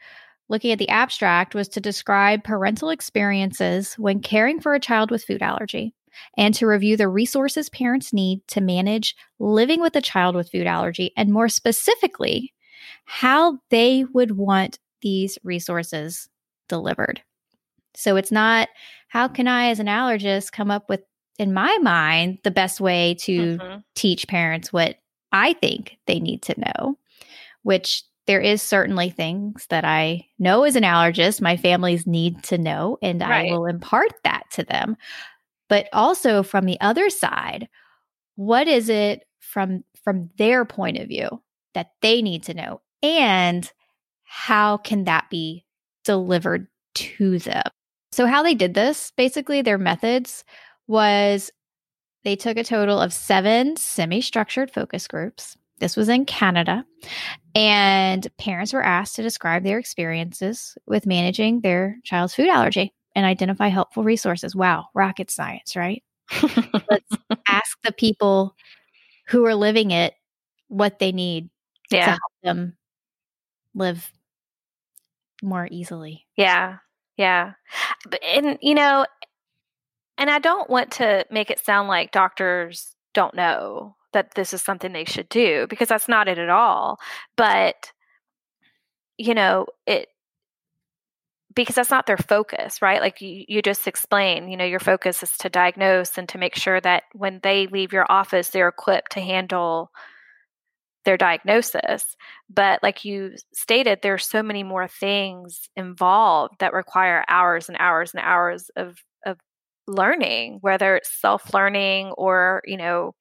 looking 0.50 0.71
at 0.71 0.79
the 0.79 0.89
abstract, 0.89 1.55
was 1.55 1.67
to 1.69 1.81
describe 1.81 2.43
parental 2.43 2.89
experiences 2.89 3.95
when 3.95 4.19
caring 4.21 4.59
for 4.59 4.74
a 4.74 4.79
child 4.79 5.12
with 5.12 5.24
food 5.25 5.41
allergy 5.41 5.93
and 6.36 6.53
to 6.55 6.65
review 6.65 6.97
the 6.97 7.07
resources 7.07 7.69
parents 7.69 8.12
need 8.13 8.41
to 8.47 8.62
manage 8.62 9.15
living 9.39 9.81
with 9.81 9.95
a 9.95 10.01
child 10.01 10.36
with 10.36 10.50
food 10.51 10.65
allergy, 10.65 11.12
and 11.15 11.31
more 11.31 11.50
specifically, 11.50 12.53
how 13.05 13.59
they 13.69 14.03
would 14.13 14.31
want 14.31 14.79
these 15.01 15.38
resources 15.43 16.27
delivered. 16.67 17.21
So 17.93 18.15
it's 18.15 18.31
not 18.31 18.69
how 19.09 19.27
can 19.27 19.47
I, 19.47 19.69
as 19.69 19.79
an 19.79 19.88
allergist, 19.88 20.51
come 20.51 20.71
up 20.71 20.89
with, 20.89 21.01
in 21.38 21.53
my 21.53 21.77
mind, 21.81 22.39
the 22.43 22.51
best 22.51 22.81
way 22.81 23.15
to 23.21 23.57
Mhm. 23.57 23.83
teach 23.95 24.27
parents 24.27 24.74
what 24.74 24.97
I 25.31 25.53
think 25.53 25.97
they 26.07 26.19
need 26.19 26.41
to 26.43 26.55
know, 26.59 26.97
which 27.67 28.03
there 28.27 28.39
is 28.39 28.62
certainly 28.62 29.09
things 29.09 29.67
that 29.69 29.83
I 29.83 30.25
know 30.39 30.63
as 30.63 30.77
an 30.77 30.83
allergist, 30.83 31.41
my 31.41 31.57
families 31.57 32.07
need 32.07 32.41
to 32.43 32.57
know, 32.57 32.97
and 33.01 33.19
Right. 33.19 33.50
I 33.50 33.51
will 33.51 33.65
impart 33.65 34.13
that 34.24 34.43
to 34.51 34.63
them. 34.63 34.95
But 35.67 35.89
also 35.91 36.43
from 36.43 36.63
the 36.63 36.79
other 36.79 37.09
side, 37.09 37.67
what 38.36 38.69
is 38.69 38.88
it 38.88 39.25
from 39.39 39.83
from 40.01 40.29
their 40.38 40.63
point 40.63 40.97
of 40.97 41.09
view 41.09 41.43
that 41.74 41.91
they 42.01 42.21
need 42.21 42.43
to 42.43 42.53
know? 42.53 42.79
And 43.03 43.69
how 44.24 44.77
can 44.77 45.03
that 45.03 45.29
be 45.29 45.65
delivered 46.05 46.67
to 46.95 47.38
them? 47.38 47.69
So 48.13 48.27
how 48.27 48.43
they 48.43 48.55
did 48.55 48.75
this, 48.75 49.12
basically 49.17 49.62
their 49.62 49.77
methods 49.77 50.45
was 50.88 51.51
they 52.24 52.38
took 52.38 52.55
a 52.55 52.63
total 52.63 53.01
of 53.01 53.12
seven 53.12 53.75
semi 53.75 54.21
structured 54.21 54.71
focus 54.71 55.05
groups. 55.05 55.57
This 55.79 55.96
was 55.96 56.10
in 56.10 56.25
Canada. 56.25 56.86
And 57.55 58.27
parents 58.38 58.74
were 58.74 58.84
asked 58.84 59.15
to 59.15 59.24
describe 59.24 59.63
their 59.63 59.79
experiences 59.79 60.77
with 60.86 61.05
managing 61.05 61.62
their 61.62 61.98
child's 62.03 62.36
food 62.36 62.50
allergy 62.50 62.93
and 63.15 63.25
identify 63.25 63.67
helpful 63.67 64.03
resources. 64.03 64.55
Wow, 64.55 64.88
rocket 64.93 65.31
science, 65.31 65.75
right? 65.75 66.03
Let's 66.41 67.12
ask 67.48 67.77
the 67.84 67.91
people 67.91 68.55
who 69.27 69.46
are 69.46 69.55
living 69.55 69.91
it 69.91 70.13
what 70.67 71.00
they 71.00 71.12
need 71.12 71.50
to 71.89 72.00
help 72.00 72.19
them 72.43 72.77
live 73.74 74.12
more 75.41 75.67
easily. 75.72 76.25
Yeah. 76.36 76.77
Yeah. 77.17 77.53
And, 78.36 78.57
you 78.62 78.75
know, 78.75 79.05
and 80.17 80.29
I 80.29 80.39
don't 80.39 80.69
want 80.69 80.91
to 80.93 81.25
make 81.31 81.50
it 81.50 81.63
sound 81.63 81.88
like 81.88 82.12
doctors 82.12 82.96
don't 83.13 83.36
know 83.36 83.96
that 84.17 84.33
this 84.33 84.51
is 84.51 84.63
something 84.63 84.93
they 84.93 85.05
should 85.05 85.29
do 85.29 85.67
because 85.69 85.88
that's 85.88 86.07
not 86.07 86.27
it 86.27 86.39
at 86.39 86.50
all. 86.50 86.97
But, 87.36 87.91
you 89.17 89.36
know, 89.36 89.67
it, 89.86 90.07
because 91.55 91.75
that's 91.75 91.91
not 91.91 92.07
their 92.07 92.17
focus, 92.17 92.81
right? 92.81 93.00
Like 93.00 93.21
you, 93.21 93.45
you 93.47 93.62
just 93.62 93.88
explained, 93.88 94.50
you 94.50 94.57
know, 94.57 94.65
your 94.65 94.79
focus 94.79 95.21
is 95.21 95.38
to 95.38 95.50
diagnose 95.50 96.17
and 96.17 96.27
to 96.29 96.39
make 96.39 96.55
sure 96.55 96.81
that 96.81 97.03
when 97.13 97.39
they 97.43 97.67
leave 97.67 97.93
your 97.93 98.05
office, 98.09 98.50
they're 98.50 98.67
equipped 98.67 99.12
to 99.12 99.21
handle 99.21 99.91
their 101.05 101.17
diagnosis. 101.17 102.15
But 102.50 102.81
like 102.81 103.05
you 103.05 103.36
stated, 103.53 104.00
there's 104.01 104.27
so 104.27 104.41
many 104.41 104.63
more 104.63 104.88
things 104.88 105.69
involved 105.75 106.55
that 106.59 106.74
require 106.74 107.24
hours 107.27 107.69
and 107.69 107.77
hours 107.79 108.13
and 108.13 108.24
hours 108.24 108.69
of 108.75 108.97
of 109.25 109.38
learning, 109.88 110.57
whether 110.62 110.97
it's 110.97 111.21
self-learning 111.21 112.07
or, 112.17 112.62
you 112.65 112.77
know, 112.77 113.15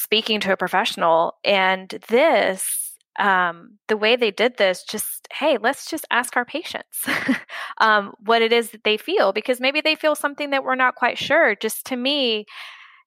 speaking 0.00 0.40
to 0.40 0.52
a 0.52 0.56
professional. 0.56 1.34
And 1.44 1.88
this 2.08 2.80
um, 3.18 3.78
the 3.88 3.96
way 3.96 4.16
they 4.16 4.30
did 4.30 4.56
this, 4.56 4.82
just 4.82 5.28
hey, 5.32 5.58
let's 5.60 5.88
just 5.90 6.06
ask 6.10 6.36
our 6.36 6.44
patients 6.44 7.04
um, 7.78 8.14
what 8.24 8.42
it 8.42 8.52
is 8.52 8.70
that 8.70 8.84
they 8.84 8.96
feel 8.96 9.32
because 9.32 9.60
maybe 9.60 9.80
they 9.80 9.94
feel 9.94 10.14
something 10.14 10.50
that 10.50 10.64
we're 10.64 10.74
not 10.74 10.94
quite 10.94 11.18
sure. 11.18 11.54
Just 11.54 11.84
to 11.86 11.96
me, 11.96 12.46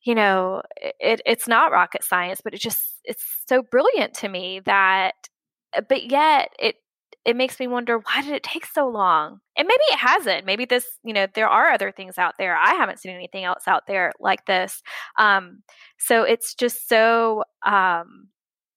you 0.03 0.13
know, 0.13 0.61
it, 0.99 1.21
it's 1.25 1.47
not 1.47 1.71
rocket 1.71 2.03
science, 2.03 2.41
but 2.43 2.53
it 2.53 2.61
just 2.61 2.99
it's 3.03 3.23
so 3.47 3.63
brilliant 3.63 4.13
to 4.15 4.27
me 4.29 4.61
that, 4.65 5.15
but 5.89 6.11
yet 6.11 6.49
it 6.59 6.75
it 7.25 7.35
makes 7.35 7.59
me 7.59 7.67
wonder 7.67 7.99
why 7.99 8.21
did 8.21 8.33
it 8.33 8.43
take 8.43 8.65
so 8.65 8.87
long? 8.87 9.39
And 9.55 9.67
maybe 9.67 9.83
it 9.91 9.99
hasn't. 9.99 10.45
Maybe 10.45 10.65
this, 10.65 10.85
you 11.03 11.13
know, 11.13 11.27
there 11.33 11.47
are 11.47 11.71
other 11.71 11.91
things 11.91 12.17
out 12.17 12.35
there. 12.37 12.55
I 12.55 12.73
haven't 12.73 12.99
seen 12.99 13.15
anything 13.15 13.45
else 13.45 13.63
out 13.67 13.83
there 13.87 14.11
like 14.19 14.45
this. 14.45 14.81
Um, 15.17 15.63
so 15.97 16.23
it's 16.23 16.53
just 16.53 16.89
so 16.89 17.43
um, 17.65 18.27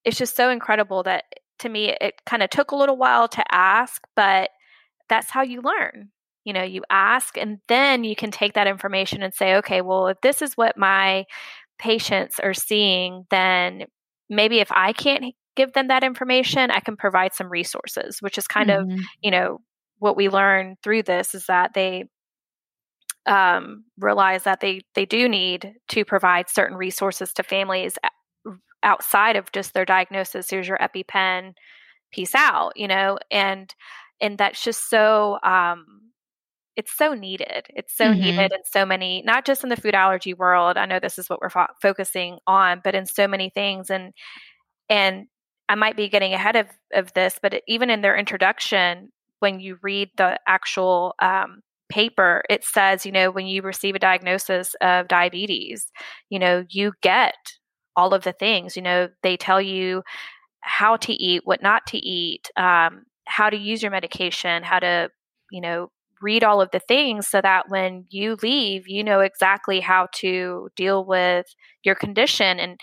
it's 0.05 0.19
just 0.19 0.37
so 0.37 0.51
incredible 0.51 1.03
that 1.05 1.25
to 1.61 1.69
me 1.69 1.97
it 2.01 2.15
kind 2.25 2.43
of 2.43 2.51
took 2.51 2.71
a 2.71 2.77
little 2.77 2.97
while 2.97 3.27
to 3.29 3.43
ask, 3.53 4.03
but 4.15 4.51
that's 5.09 5.31
how 5.31 5.43
you 5.43 5.61
learn. 5.63 6.11
You 6.45 6.53
know, 6.53 6.63
you 6.63 6.83
ask 6.89 7.37
and 7.37 7.59
then 7.67 8.05
you 8.05 8.15
can 8.15 8.31
take 8.31 8.55
that 8.55 8.69
information 8.69 9.23
and 9.23 9.35
say, 9.35 9.57
okay, 9.57 9.81
well, 9.81 10.07
if 10.07 10.21
this 10.21 10.41
is 10.41 10.57
what 10.57 10.77
my 10.77 11.25
patients 11.81 12.39
are 12.39 12.55
seeing, 12.55 13.27
then 13.31 13.87
maybe 14.31 14.61
if 14.61 14.71
I 14.71 14.93
can't 14.93 15.35
give 15.57 15.73
them 15.75 15.89
that 15.89 16.05
information, 16.05 16.71
I 16.71 16.81
can 16.81 16.97
provide 16.97 17.35
some 17.35 17.49
resources, 17.51 18.19
which 18.23 18.39
is 18.39 18.47
kind 18.49 18.71
of, 18.71 18.87
Mhm. 18.87 19.09
you 19.23 19.31
know, 19.33 19.61
what 19.99 20.17
we 20.17 20.29
learn 20.29 20.77
through 20.83 21.05
this 21.05 21.35
is 21.35 21.47
that 21.47 21.75
they 21.75 22.07
um, 23.27 23.85
realize 23.99 24.45
that 24.45 24.61
they 24.61 24.83
they 24.95 25.05
do 25.05 25.29
need 25.29 25.75
to 25.89 26.05
provide 26.05 26.49
certain 26.49 26.77
resources 26.77 27.33
to 27.35 27.43
families 27.43 27.99
outside 28.83 29.37
of 29.37 29.51
just 29.53 29.75
their 29.75 29.85
diagnosis. 29.85 30.51
Here's 30.51 30.69
your 30.69 30.79
EpiPen, 30.79 31.53
peace 32.13 32.35
out, 32.35 32.73
you 32.77 32.89
know, 32.89 33.19
and 33.31 33.75
and 34.21 34.39
that's 34.39 34.63
just 34.63 34.91
so 34.91 35.39
um, 35.45 35.87
it's 36.77 36.97
so 36.97 37.15
needed. 37.15 37.67
It's 37.71 37.97
so 37.97 38.13
Mhm. 38.13 38.13
needed 38.15 38.53
in 38.53 38.61
so 38.65 38.87
many, 38.87 39.23
not 39.27 39.47
just 39.47 39.65
in 39.65 39.71
the 39.71 39.77
food 39.77 39.95
allergy 39.95 40.35
world. 40.35 40.77
I 40.79 40.87
know 40.87 41.01
this 41.01 41.19
is 41.19 41.29
what 41.31 41.41
we're 41.41 41.51
fo- 41.51 41.67
focusing 41.83 42.39
on, 42.47 42.81
but 42.85 42.95
in 42.95 43.07
so 43.07 43.29
many 43.29 43.51
things. 43.51 43.91
And 43.91 44.13
and 44.89 45.27
I 45.69 45.75
might 45.75 45.97
be 45.97 46.09
getting 46.09 46.33
ahead 46.33 46.57
of 46.57 46.67
of 46.93 47.13
this, 47.15 47.39
but 47.43 47.63
even 47.67 47.91
in 47.91 48.01
their 48.01 48.17
introduction, 48.17 49.11
when 49.41 49.61
you 49.61 49.79
read 49.83 50.11
the 50.17 50.39
actual 50.47 51.15
um, 51.21 51.61
paper, 51.89 52.43
it 52.49 52.65
says, 52.65 53.07
you 53.07 53.13
know, 53.13 53.31
when 53.31 53.47
you 53.47 53.63
receive 53.63 53.95
a 53.95 53.99
diagnosis 54.01 54.75
of 54.81 55.09
diabetes, 55.09 55.87
you 56.31 56.39
know, 56.39 56.65
you 56.71 56.93
get 57.03 57.35
all 57.97 58.15
of 58.15 58.25
the 58.25 58.33
things. 58.33 58.77
You 58.77 58.83
know, 58.83 59.09
they 59.23 59.37
tell 59.37 59.61
you 59.61 60.03
how 60.61 60.97
to 60.97 61.13
eat, 61.13 61.43
what 61.45 61.63
not 61.63 61.87
to 61.89 61.99
eat, 61.99 62.51
um, 62.57 63.05
how 63.27 63.51
to 63.51 63.57
use 63.57 63.83
your 63.83 63.91
medication, 63.91 64.63
how 64.63 64.79
to, 64.81 65.11
you 65.51 65.61
know, 65.61 65.91
read 66.23 66.43
all 66.45 66.61
of 66.61 66.71
the 66.73 66.81
things 66.81 67.29
so 67.29 67.41
that 67.41 67.69
when 67.69 68.05
you 68.09 68.37
leave, 68.43 68.89
you 68.89 69.05
know 69.05 69.21
exactly 69.21 69.81
how 69.81 70.09
to 70.15 70.69
deal 70.77 71.05
with 71.05 71.47
your 71.85 71.95
condition. 71.95 72.59
And 72.59 72.81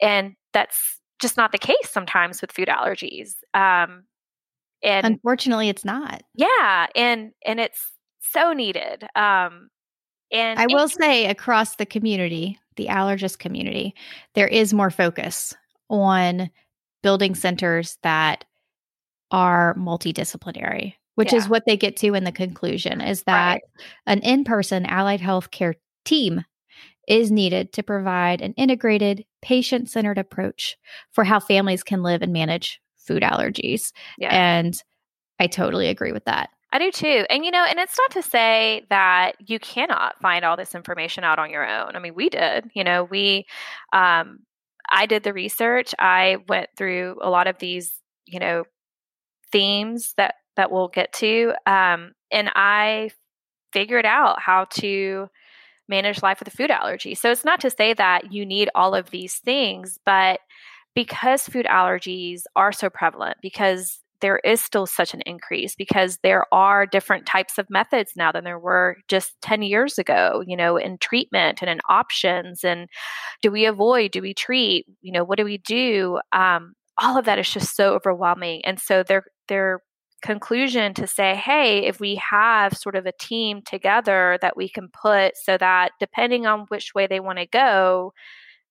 and 0.00 0.34
that's 0.52 1.00
just 1.22 1.36
not 1.38 1.52
the 1.52 1.58
case 1.58 1.88
sometimes 1.90 2.40
with 2.42 2.52
food 2.52 2.68
allergies. 2.68 3.34
Um, 3.54 4.04
and 4.82 5.06
Unfortunately, 5.06 5.68
it's 5.68 5.84
not. 5.84 6.22
yeah, 6.34 6.88
and 6.96 7.32
and 7.46 7.60
it's 7.60 7.80
so 8.20 8.52
needed. 8.52 9.04
Um, 9.14 9.68
and 10.32 10.58
I 10.58 10.64
and- 10.64 10.72
will 10.72 10.88
say 10.88 11.26
across 11.26 11.76
the 11.76 11.86
community, 11.86 12.58
the 12.76 12.86
allergist 12.88 13.38
community, 13.38 13.94
there 14.34 14.48
is 14.48 14.74
more 14.74 14.90
focus 14.90 15.54
on 15.88 16.50
building 17.02 17.34
centers 17.34 17.98
that 18.02 18.44
are 19.30 19.74
multidisciplinary, 19.76 20.94
which 21.14 21.32
is 21.32 21.48
what 21.48 21.64
they 21.66 21.76
get 21.76 21.96
to 21.96 22.14
in 22.14 22.24
the 22.24 22.32
conclusion 22.32 23.00
is 23.00 23.22
that 23.24 23.54
Right. 23.54 23.62
an 24.06 24.18
in-person 24.20 24.84
allied 24.86 25.20
healthcare 25.20 25.74
team 26.04 26.44
is 27.08 27.30
needed 27.30 27.72
to 27.74 27.82
provide 27.82 28.40
an 28.40 28.52
integrated 28.54 29.24
patient-centered 29.42 30.18
approach 30.18 30.76
for 31.10 31.24
how 31.24 31.40
families 31.40 31.82
can 31.82 32.02
live 32.02 32.22
and 32.22 32.32
manage 32.32 32.80
food 32.96 33.22
allergies. 33.22 33.92
Yeah. 34.16 34.30
And 34.30 34.80
I 35.38 35.48
totally 35.48 35.88
agree 35.88 36.12
with 36.12 36.24
that. 36.24 36.50
I 36.72 36.78
do 36.78 36.90
too. 36.90 37.26
And 37.28 37.44
you 37.44 37.50
know, 37.50 37.66
and 37.68 37.78
it's 37.78 37.98
not 37.98 38.12
to 38.12 38.22
say 38.22 38.86
that 38.88 39.32
you 39.38 39.58
cannot 39.58 40.18
find 40.22 40.44
all 40.44 40.56
this 40.56 40.74
information 40.74 41.22
out 41.22 41.38
on 41.38 41.50
your 41.50 41.68
own. 41.68 41.94
I 41.94 41.98
mean, 41.98 42.14
we 42.14 42.30
did. 42.30 42.70
You 42.74 42.84
know, 42.84 43.04
we 43.04 43.44
um 43.92 44.38
I 44.90 45.06
did 45.06 45.22
the 45.22 45.32
research. 45.32 45.94
I 45.98 46.38
went 46.48 46.70
through 46.76 47.18
a 47.20 47.28
lot 47.28 47.46
of 47.46 47.58
these, 47.58 47.92
you 48.26 48.40
know, 48.40 48.64
themes 49.50 50.14
that 50.16 50.36
that 50.56 50.70
we'll 50.70 50.88
get 50.88 51.12
to, 51.14 51.54
um, 51.66 52.12
and 52.30 52.50
I 52.54 53.10
figured 53.72 54.04
out 54.04 54.40
how 54.40 54.66
to 54.70 55.28
manage 55.92 56.22
life 56.22 56.40
with 56.40 56.48
a 56.48 56.56
food 56.56 56.70
allergy. 56.70 57.14
So 57.14 57.30
it's 57.30 57.44
not 57.44 57.60
to 57.60 57.70
say 57.70 57.94
that 57.94 58.32
you 58.32 58.44
need 58.44 58.70
all 58.74 58.94
of 58.94 59.10
these 59.10 59.36
things, 59.36 59.98
but 60.04 60.40
because 60.94 61.48
food 61.48 61.66
allergies 61.66 62.42
are 62.56 62.72
so 62.72 62.90
prevalent, 62.90 63.36
because 63.40 64.00
there 64.22 64.38
is 64.44 64.62
still 64.62 64.86
such 64.86 65.12
an 65.12 65.20
increase 65.26 65.74
because 65.74 66.18
there 66.22 66.46
are 66.54 66.86
different 66.86 67.26
types 67.26 67.58
of 67.58 67.68
methods 67.68 68.12
now 68.16 68.32
than 68.32 68.44
there 68.44 68.58
were 68.58 68.96
just 69.08 69.32
10 69.42 69.62
years 69.62 69.98
ago, 69.98 70.42
you 70.46 70.56
know, 70.56 70.76
in 70.76 70.96
treatment 70.96 71.60
and 71.60 71.68
in 71.68 71.80
options. 71.88 72.64
And 72.64 72.88
do 73.42 73.50
we 73.50 73.66
avoid? 73.66 74.12
Do 74.12 74.22
we 74.22 74.32
treat? 74.32 74.86
You 75.02 75.12
know, 75.12 75.24
what 75.24 75.38
do 75.38 75.44
we 75.44 75.58
do? 75.58 76.20
Um, 76.32 76.74
all 76.98 77.18
of 77.18 77.24
that 77.24 77.38
is 77.40 77.50
just 77.50 77.76
so 77.76 77.94
overwhelming. 77.94 78.64
And 78.64 78.78
so 78.80 79.02
their 79.02 79.24
their 79.48 79.80
conclusion 80.22 80.94
to 80.94 81.06
say, 81.06 81.34
hey, 81.34 81.84
if 81.84 82.00
we 82.00 82.14
have 82.16 82.76
sort 82.76 82.96
of 82.96 83.06
a 83.06 83.12
team 83.12 83.60
together 83.62 84.38
that 84.40 84.56
we 84.56 84.68
can 84.68 84.88
put 84.88 85.36
so 85.36 85.58
that 85.58 85.92
depending 86.00 86.46
on 86.46 86.66
which 86.68 86.94
way 86.94 87.06
they 87.06 87.20
want 87.20 87.38
to 87.38 87.46
go, 87.46 88.12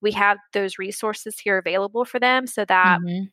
we 0.01 0.12
have 0.12 0.38
those 0.53 0.79
resources 0.79 1.39
here 1.39 1.58
available 1.58 2.05
for 2.05 2.20
them 2.20 2.48
so 2.48 2.65
that 2.65 3.00
mm-hmm. 3.00 3.25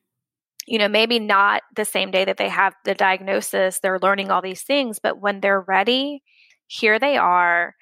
you 0.66 0.78
know 0.78 0.88
maybe 0.88 1.18
not 1.18 1.62
the 1.74 1.84
same 1.84 2.10
day 2.10 2.24
that 2.24 2.36
they 2.36 2.48
have 2.48 2.74
the 2.84 2.94
diagnosis 2.94 3.80
they're 3.80 3.98
learning 3.98 4.30
all 4.30 4.42
these 4.42 4.62
things 4.62 4.98
but 5.02 5.20
when 5.20 5.40
they're 5.40 5.62
ready 5.62 6.22
here 6.66 6.98
they 6.98 7.16
are 7.16 7.74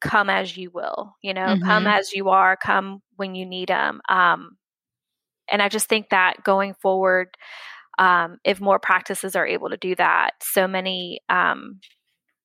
come 0.00 0.28
as 0.28 0.56
you 0.56 0.70
will 0.72 1.16
you 1.22 1.32
know 1.32 1.46
mm-hmm. 1.46 1.64
come 1.64 1.86
as 1.86 2.12
you 2.12 2.28
are 2.28 2.56
come 2.56 3.00
when 3.16 3.34
you 3.34 3.46
need 3.46 3.68
them 3.68 4.00
um, 4.08 4.56
and 5.50 5.62
i 5.62 5.68
just 5.68 5.88
think 5.88 6.08
that 6.10 6.42
going 6.44 6.74
forward 6.74 7.28
um, 7.98 8.38
if 8.44 8.60
more 8.60 8.78
practices 8.78 9.36
are 9.36 9.46
able 9.46 9.68
to 9.68 9.76
do 9.76 9.94
that 9.94 10.30
so 10.40 10.66
many 10.66 11.20
um, 11.28 11.80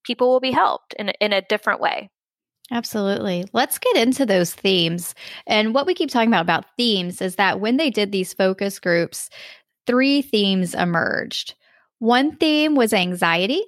people 0.04 0.30
will 0.30 0.40
be 0.40 0.52
helped 0.52 0.94
in, 1.00 1.10
in 1.20 1.34
a 1.34 1.42
different 1.42 1.82
way 1.82 2.10
Absolutely. 2.72 3.46
Let's 3.52 3.78
get 3.78 3.98
into 3.98 4.26
those 4.26 4.54
themes. 4.54 5.14
And 5.46 5.76
what 5.76 5.86
we 5.86 5.94
keep 5.94 6.10
talking 6.10 6.30
about 6.30 6.42
about 6.42 6.66
themes 6.78 7.22
is 7.22 7.36
that 7.36 7.60
when 7.60 7.78
they 7.78 7.90
did 7.90 8.12
these 8.12 8.34
focus 8.34 8.80
groups, 8.80 9.30
three 9.86 10.22
themes 10.22 10.74
emerged. 10.74 11.56
One 12.00 12.36
theme 12.36 12.76
was 12.76 12.94
anxiety, 12.94 13.62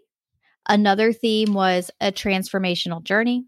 another 0.67 1.13
theme 1.13 1.53
was 1.53 1.91
a 2.01 2.11
transformational 2.11 3.03
journey, 3.03 3.45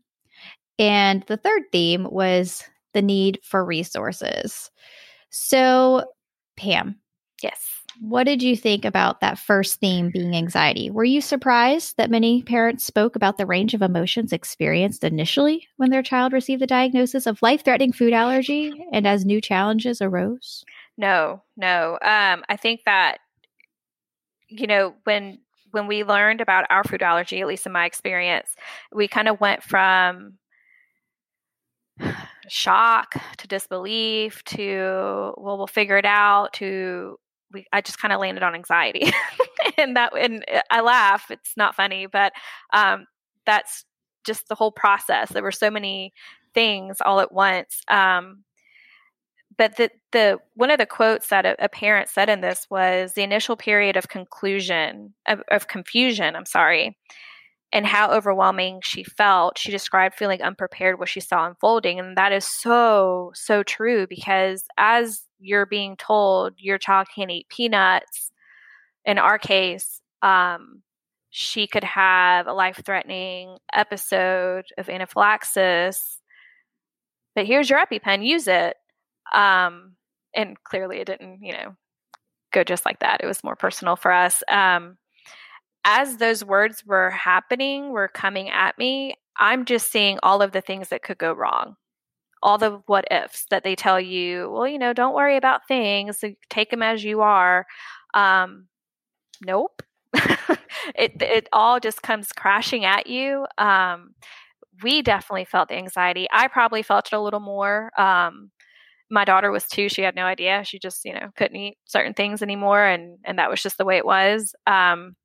and 0.80 1.24
the 1.28 1.38
third 1.38 1.64
theme 1.72 2.08
was 2.10 2.64
the 2.94 3.02
need 3.02 3.40
for 3.44 3.66
resources. 3.66 4.72
So, 5.30 6.06
Pam. 6.56 7.00
Yes. 7.44 7.77
What 8.00 8.26
did 8.26 8.44
you 8.44 8.56
think 8.56 8.86
about 8.86 9.22
that 9.22 9.40
first 9.40 9.80
theme 9.80 10.12
being 10.12 10.36
anxiety? 10.36 10.90
Were 10.90 11.04
you 11.04 11.20
surprised 11.20 11.98
that 11.98 12.12
many 12.12 12.44
parents 12.44 12.84
spoke 12.84 13.16
about 13.16 13.38
the 13.38 13.46
range 13.46 13.74
of 13.74 13.82
emotions 13.82 14.32
experienced 14.32 15.04
initially 15.04 15.68
when 15.78 15.90
their 15.90 16.04
child 16.04 16.32
received 16.34 16.62
the 16.62 16.68
diagnosis 16.68 17.26
of 17.26 17.42
life 17.42 17.64
threatening 17.64 17.92
food 17.92 18.14
allergy 18.14 18.86
and 18.92 19.08
as 19.08 19.26
new 19.26 19.42
challenges 19.42 20.02
arose? 20.02 20.64
No, 20.98 21.42
no. 21.56 21.94
Um, 22.02 22.44
I 22.50 22.58
think 22.58 22.82
that, 22.86 23.18
you 24.48 24.68
know, 24.68 24.94
when 25.04 25.40
when 25.72 25.88
we 25.88 26.04
learned 26.04 26.40
about 26.40 26.66
our 26.70 26.84
food 26.84 27.02
allergy, 27.02 27.42
at 27.42 27.48
least 27.48 27.66
in 27.66 27.72
my 27.72 27.86
experience, 27.86 28.56
we 28.94 29.08
kind 29.08 29.28
of 29.28 29.40
went 29.42 29.64
from 29.64 30.38
shock 32.48 33.16
to 33.38 33.48
disbelief 33.48 34.44
to 34.46 35.34
well 35.38 35.58
we'll 35.58 35.68
figure 35.68 35.98
it 35.98 36.06
out 36.06 36.54
to 36.54 37.18
we 37.54 37.66
I 37.72 37.82
just 37.82 38.00
kind 38.00 38.14
of 38.14 38.20
landed 38.20 38.44
on 38.44 38.56
anxiety, 38.56 39.12
and 39.78 39.96
that 39.96 40.14
and 40.18 40.44
uh, 40.54 40.62
I 40.70 40.82
laugh. 40.82 41.30
It's 41.30 41.56
not 41.58 41.76
funny, 41.76 42.08
but 42.08 42.34
um, 42.74 43.06
that's 43.46 43.86
just 44.26 44.48
the 44.48 44.56
whole 44.56 44.72
process. 44.72 45.30
There 45.30 45.44
were 45.44 45.52
so 45.52 45.72
many 45.72 46.14
things 46.54 46.98
all 47.04 47.20
at 47.20 47.32
once. 47.32 47.82
Um, 47.88 48.44
but 49.58 49.78
the 49.78 49.90
the 50.12 50.40
one 50.54 50.70
of 50.70 50.78
the 50.78 50.86
quotes 50.86 51.30
that 51.30 51.46
a, 51.46 51.56
a, 51.64 51.70
parent 51.70 52.10
said 52.10 52.30
in 52.30 52.42
this 52.42 52.68
was 52.70 53.14
the 53.14 53.24
initial 53.24 53.56
period 53.56 53.98
of 53.98 54.08
conclusion 54.08 55.14
of, 55.28 55.42
of 55.50 55.68
confusion. 55.68 56.36
I'm 56.36 56.46
sorry, 56.46 56.96
and 57.72 57.86
how 57.86 58.12
overwhelming 58.12 58.80
she 58.84 59.04
felt. 59.04 59.58
She 59.58 59.72
described 59.72 60.16
feeling 60.16 60.42
unprepared 60.42 61.00
what 61.00 61.10
she 61.10 61.20
saw 61.20 61.46
unfolding. 61.46 62.00
And 62.00 62.18
that 62.18 62.32
is 62.32 62.46
so, 62.46 63.32
so 63.34 63.64
true 63.64 64.08
because 64.08 64.64
as 64.78 65.24
you're 65.40 65.66
being 65.66 65.96
told 65.98 66.54
your 66.58 66.78
child 66.78 67.08
can't 67.14 67.32
eat 67.32 67.48
peanuts, 67.50 68.32
in 69.06 69.18
our 69.18 69.40
case, 69.40 70.02
um, 70.22 70.84
she 71.30 71.66
could 71.66 71.84
have 71.84 72.48
a 72.48 72.54
life 72.54 72.82
threatening 72.86 73.58
episode 73.74 74.66
of 74.78 74.90
anaphylaxis. 74.90 76.20
But 77.36 77.46
here's 77.46 77.70
your 77.70 77.80
EpiPen, 77.80 78.26
use 78.26 78.48
it. 78.48 78.76
Um, 79.34 79.94
and 80.36 80.62
clearly 80.64 81.00
it 81.00 81.06
didn't, 81.06 81.40
you 81.42 81.54
know, 81.54 81.76
go 82.52 82.64
just 82.64 82.86
like 82.86 83.00
that. 83.00 83.22
It 83.24 83.28
was 83.28 83.44
more 83.44 83.56
personal 83.56 83.96
for 83.96 84.12
us. 84.12 84.44
Um, 84.50 84.98
as 85.86 86.18
those 86.18 86.44
words 86.44 86.84
were 86.86 87.12
happening, 87.12 87.92
were 87.92 88.10
coming 88.10 88.50
at 88.50 88.78
me, 88.78 89.16
I'm 89.38 89.66
just 89.66 89.92
seeing 89.92 90.20
all 90.22 90.42
of 90.42 90.52
the 90.52 90.62
things 90.62 90.90
that 90.90 91.04
could 91.04 91.18
go 91.18 91.32
wrong. 91.32 91.76
All 92.44 92.58
the 92.58 92.82
what 92.88 93.06
ifs 93.12 93.46
that 93.50 93.64
they 93.64 93.76
tell 93.76 94.00
you, 94.00 94.50
well, 94.52 94.68
you 94.68 94.78
know, 94.80 94.94
don't 94.94 95.16
worry 95.16 95.38
about 95.38 95.68
things, 95.68 96.24
take 96.50 96.70
them 96.72 96.84
as 96.84 97.04
you 97.04 97.22
are. 97.22 97.66
Um, 98.14 98.68
nope. 99.46 99.82
it 100.96 101.22
it 101.22 101.50
all 101.54 101.80
just 101.80 102.02
comes 102.04 102.32
crashing 102.34 102.86
at 102.86 103.08
you. 103.08 103.46
Um, 103.58 104.16
we 104.84 105.02
definitely 105.02 105.46
felt 105.46 105.70
the 105.70 105.76
anxiety. 105.78 106.28
I 106.32 106.48
probably 106.48 106.84
felt 106.84 107.08
it 107.08 107.16
a 107.16 107.22
little 107.22 107.40
more. 107.40 107.92
Um, 108.00 108.52
my 109.12 109.26
daughter 109.26 109.52
was 109.52 109.68
two; 109.68 109.90
she 109.90 110.04
had 110.04 110.16
no 110.16 110.26
idea. 110.26 110.64
She 110.66 110.80
just, 110.80 111.06
you 111.06 111.14
know, 111.14 111.30
couldn't 111.38 111.58
eat 111.58 111.78
certain 111.86 112.14
things 112.14 112.42
anymore, 112.44 112.86
and 112.86 113.20
and 113.26 113.40
that 113.40 113.50
was 113.50 113.62
just 113.64 113.78
the 113.78 113.86
way 113.86 113.98
it 113.98 114.06
was. 114.06 114.56
Um, 114.68 115.16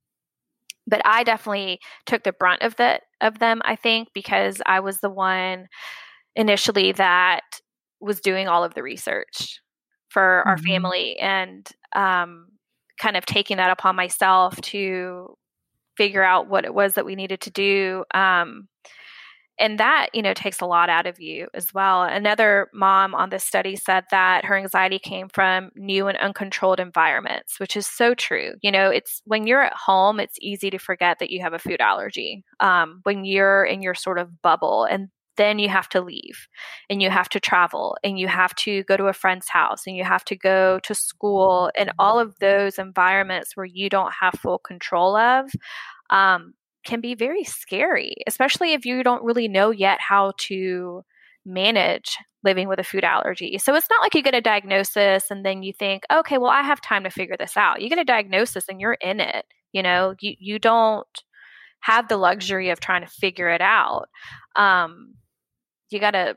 but 0.87 1.01
I 1.05 1.25
definitely 1.25 1.81
took 2.07 2.25
the 2.25 2.33
brunt 2.33 2.63
of 2.63 2.77
the 2.77 3.01
of 3.21 3.39
them. 3.39 3.63
I 3.65 3.77
think 3.77 4.09
because 4.15 4.61
I 4.67 4.81
was 4.81 5.01
the 5.01 5.11
one 5.11 5.69
initially 6.37 6.93
that 6.93 7.43
was 8.01 8.21
doing 8.21 8.49
all 8.49 8.65
of 8.65 8.75
the 8.75 8.83
research 8.83 9.61
for 10.09 10.43
mm-hmm. 10.43 10.49
our 10.49 10.59
family 10.59 11.19
and 11.19 11.69
um, 11.95 12.49
kind 12.99 13.17
of 13.17 13.27
taking 13.27 13.57
that 13.57 13.71
upon 13.71 13.97
myself 13.97 14.61
to 14.61 15.37
figure 15.97 16.23
out 16.23 16.49
what 16.49 16.65
it 16.65 16.75
was 16.75 16.95
that 16.95 17.05
we 17.05 17.15
needed 17.15 17.41
to 17.43 17.51
do. 17.51 18.05
Um, 18.15 18.69
and 19.59 19.79
that 19.79 20.09
you 20.13 20.23
know 20.23 20.35
takes 20.35 20.61
a 20.61 20.67
lot 20.67 20.89
out 20.89 21.07
of 21.07 21.21
you 21.21 21.47
as 21.55 21.73
well 21.75 22.03
another 22.03 22.69
mom 22.73 23.15
on 23.15 23.31
this 23.31 23.45
study 23.45 23.77
said 23.77 24.05
that 24.11 24.45
her 24.45 24.57
anxiety 24.57 24.99
came 24.99 25.29
from 25.29 25.71
new 25.77 26.09
and 26.09 26.19
uncontrolled 26.19 26.81
environments 26.81 27.61
which 27.61 27.77
is 27.77 27.87
so 27.87 28.15
true 28.15 28.53
you 28.63 28.71
know 28.71 28.89
it's 28.89 29.23
when 29.25 29.47
you're 29.47 29.63
at 29.63 29.75
home 29.75 30.19
it's 30.19 30.39
easy 30.41 30.71
to 30.71 30.79
forget 30.79 31.19
that 31.19 31.31
you 31.31 31.41
have 31.41 31.53
a 31.53 31.59
food 31.59 31.81
allergy 31.81 32.45
um, 32.61 33.01
when 33.03 33.25
you're 33.25 33.65
in 33.65 33.83
your 33.83 33.95
sort 33.95 34.19
of 34.19 34.43
bubble 34.43 34.85
and 34.85 35.09
then 35.37 35.59
you 35.59 35.69
have 35.69 35.89
to 35.91 36.01
leave 36.01 36.47
and 36.91 37.01
you 37.01 37.11
have 37.11 37.29
to 37.31 37.41
travel 37.41 37.97
and 38.05 38.19
you 38.19 38.29
have 38.29 38.55
to 38.55 38.83
go 38.85 38.97
to 38.97 39.07
a 39.07 39.13
friend's 39.13 39.49
house 39.49 39.87
and 39.87 39.97
you 39.97 40.05
have 40.05 40.25
to 40.25 40.37
go 40.37 40.79
to 40.81 40.95
school 40.95 41.71
and 41.77 41.93
all 41.99 42.19
of 42.19 42.39
those 42.39 42.79
environments 42.79 43.57
where 43.57 43.67
you 43.67 43.89
don't 43.89 44.13
have 44.13 44.35
full 44.35 44.59
control 44.59 45.17
of 45.17 45.51
um, 46.11 46.53
can 46.85 47.01
be 47.01 47.15
very 47.15 47.45
scary, 47.45 48.15
especially 48.27 48.73
if 48.73 48.85
you 48.85 49.03
don't 49.03 49.25
really 49.25 49.49
know 49.49 49.71
yet 49.71 49.99
how 50.01 50.33
to 50.39 51.03
manage 51.45 52.17
living 52.45 52.69
with 52.69 52.79
a 52.79 52.85
food 52.85 53.05
allergy. 53.05 53.59
So 53.59 53.75
it's 53.75 53.89
not 53.89 54.03
like 54.03 54.15
you 54.15 54.23
get 54.23 54.35
a 54.35 54.41
diagnosis 54.41 55.31
and 55.31 55.45
then 55.45 55.63
you 55.63 55.73
think, 55.73 56.03
okay, 56.13 56.39
well, 56.39 56.51
I 56.51 56.63
have 56.63 56.81
time 56.81 57.05
to 57.05 57.11
figure 57.11 57.37
this 57.39 57.57
out. 57.57 57.81
You 57.81 57.89
get 57.89 57.99
a 57.99 58.05
diagnosis 58.05 58.69
and 58.69 58.81
you're 58.81 58.99
in 59.01 59.21
it. 59.21 59.45
You 59.73 59.83
know, 59.83 60.15
you, 60.21 60.35
you 60.39 60.59
don't 60.59 61.07
have 61.81 62.09
the 62.09 62.17
luxury 62.17 62.71
of 62.71 62.81
trying 62.81 63.03
to 63.03 63.11
figure 63.11 63.49
it 63.49 63.61
out. 63.61 64.09
Um, 64.57 65.15
you 65.93 66.01
got 66.01 66.13
to 66.13 66.37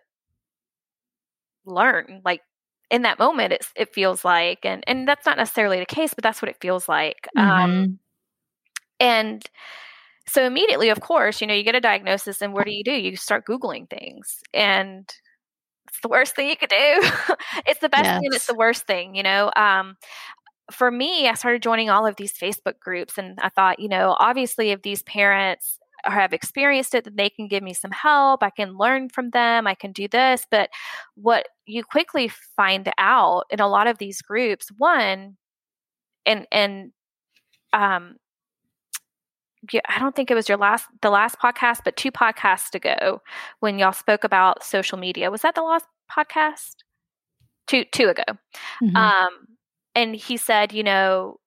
learn 1.66 2.22
like 2.24 2.42
in 2.92 3.02
that 3.02 3.18
moment 3.18 3.52
it's, 3.52 3.72
it 3.76 3.94
feels 3.94 4.24
like 4.24 4.60
and 4.64 4.84
and 4.88 5.08
that's 5.08 5.26
not 5.26 5.38
necessarily 5.38 5.80
the 5.80 5.86
case 5.86 6.14
but 6.14 6.24
that's 6.24 6.42
what 6.42 6.50
it 6.50 6.58
feels 6.62 6.88
like 6.88 7.28
um, 7.36 7.46
mm-hmm. 7.48 7.74
um 7.74 8.00
and 9.00 9.50
so 10.28 10.46
immediately, 10.46 10.90
of 10.90 11.02
course, 11.02 11.40
you 11.40 11.48
know, 11.48 11.54
you 11.54 11.64
get 11.64 11.76
a 11.76 11.82
diagnosis 11.82 12.42
and 12.42 12.54
what 12.54 12.66
do 12.66 12.72
you 12.72 12.84
do? 12.84 12.92
You 12.92 13.16
start 13.16 13.46
Googling 13.46 13.90
things 13.90 14.42
and 14.54 15.08
it's 15.88 16.00
the 16.02 16.08
worst 16.08 16.36
thing 16.36 16.50
you 16.50 16.58
could 16.58 16.70
do. 16.70 16.76
it's 17.66 17.80
the 17.80 17.90
best 17.90 18.06
yes. 18.06 18.20
thing 18.20 18.30
it's 18.34 18.48
the 18.48 18.56
worst 18.56 18.88
thing, 18.88 19.16
you 19.16 19.24
know. 19.24 19.52
Um, 19.56 19.98
for 20.72 20.90
me, 20.90 21.28
I 21.28 21.36
started 21.36 21.62
joining 21.62 21.92
all 21.92 22.08
of 22.08 22.16
these 22.16 22.34
Facebook 22.34 22.80
groups 22.80 23.20
and 23.20 23.38
I 23.40 23.50
thought, 23.50 23.80
you 23.80 23.88
know, 23.88 24.16
obviously 24.20 24.72
if 24.72 24.82
these 24.82 25.04
parents 25.04 25.80
have 26.06 26.34
experienced 26.34 26.94
it 26.96 27.04
that 27.04 27.18
they 27.18 27.30
can 27.30 27.48
give 27.48 27.64
me 27.64 27.74
some 27.74 27.92
help 27.92 28.44
i 28.44 28.50
can 28.50 28.78
learn 28.78 29.10
from 29.10 29.30
them 29.32 29.68
i 29.68 29.74
can 29.74 29.92
do 29.92 30.08
this 30.08 30.46
but 30.50 30.70
what 31.16 31.48
you 31.66 31.84
quickly 31.84 32.30
find 32.56 32.92
out 32.98 33.44
in 33.50 33.60
a 33.60 33.68
lot 33.68 33.88
of 33.88 33.98
these 33.98 34.22
groups 34.22 34.70
one 34.78 35.36
and 36.26 36.48
and 36.52 36.92
um 37.74 38.16
I 39.88 40.00
don't 40.00 40.16
think 40.16 40.30
it 40.30 40.36
was 40.36 40.50
your 40.50 40.58
last 40.58 40.86
the 41.02 41.10
last 41.10 41.40
podcast, 41.40 41.80
but 41.84 41.98
two 41.98 42.12
podcasts 42.12 42.76
ago 42.76 43.22
when 43.60 43.80
y'all 43.80 43.94
spoke 43.94 44.24
about 44.24 44.64
social 44.64 44.98
media. 44.98 45.32
Was 45.32 45.42
that 45.42 45.56
the 45.56 45.62
last 45.62 45.86
podcast? 46.12 46.76
Two 47.68 47.84
two 47.92 48.10
ago. 48.10 48.24
Mm-hmm. 48.84 48.96
Um, 48.96 49.32
and 49.96 50.16
he 50.16 50.38
said, 50.38 50.74
you 50.74 50.84
know, 50.84 51.40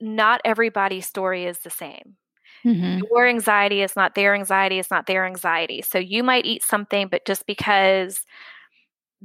not 0.00 0.40
everybody's 0.44 1.06
story 1.06 1.44
is 1.44 1.58
the 1.58 1.70
same. 1.70 2.16
Mm-hmm. 2.64 3.00
Your 3.10 3.26
anxiety 3.26 3.82
is 3.82 3.94
not 3.96 4.14
their 4.14 4.34
anxiety, 4.34 4.78
it's 4.78 4.90
not 4.90 5.06
their 5.06 5.26
anxiety. 5.26 5.82
So 5.82 5.98
you 5.98 6.22
might 6.22 6.46
eat 6.46 6.62
something, 6.62 7.08
but 7.08 7.26
just 7.26 7.46
because 7.46 8.20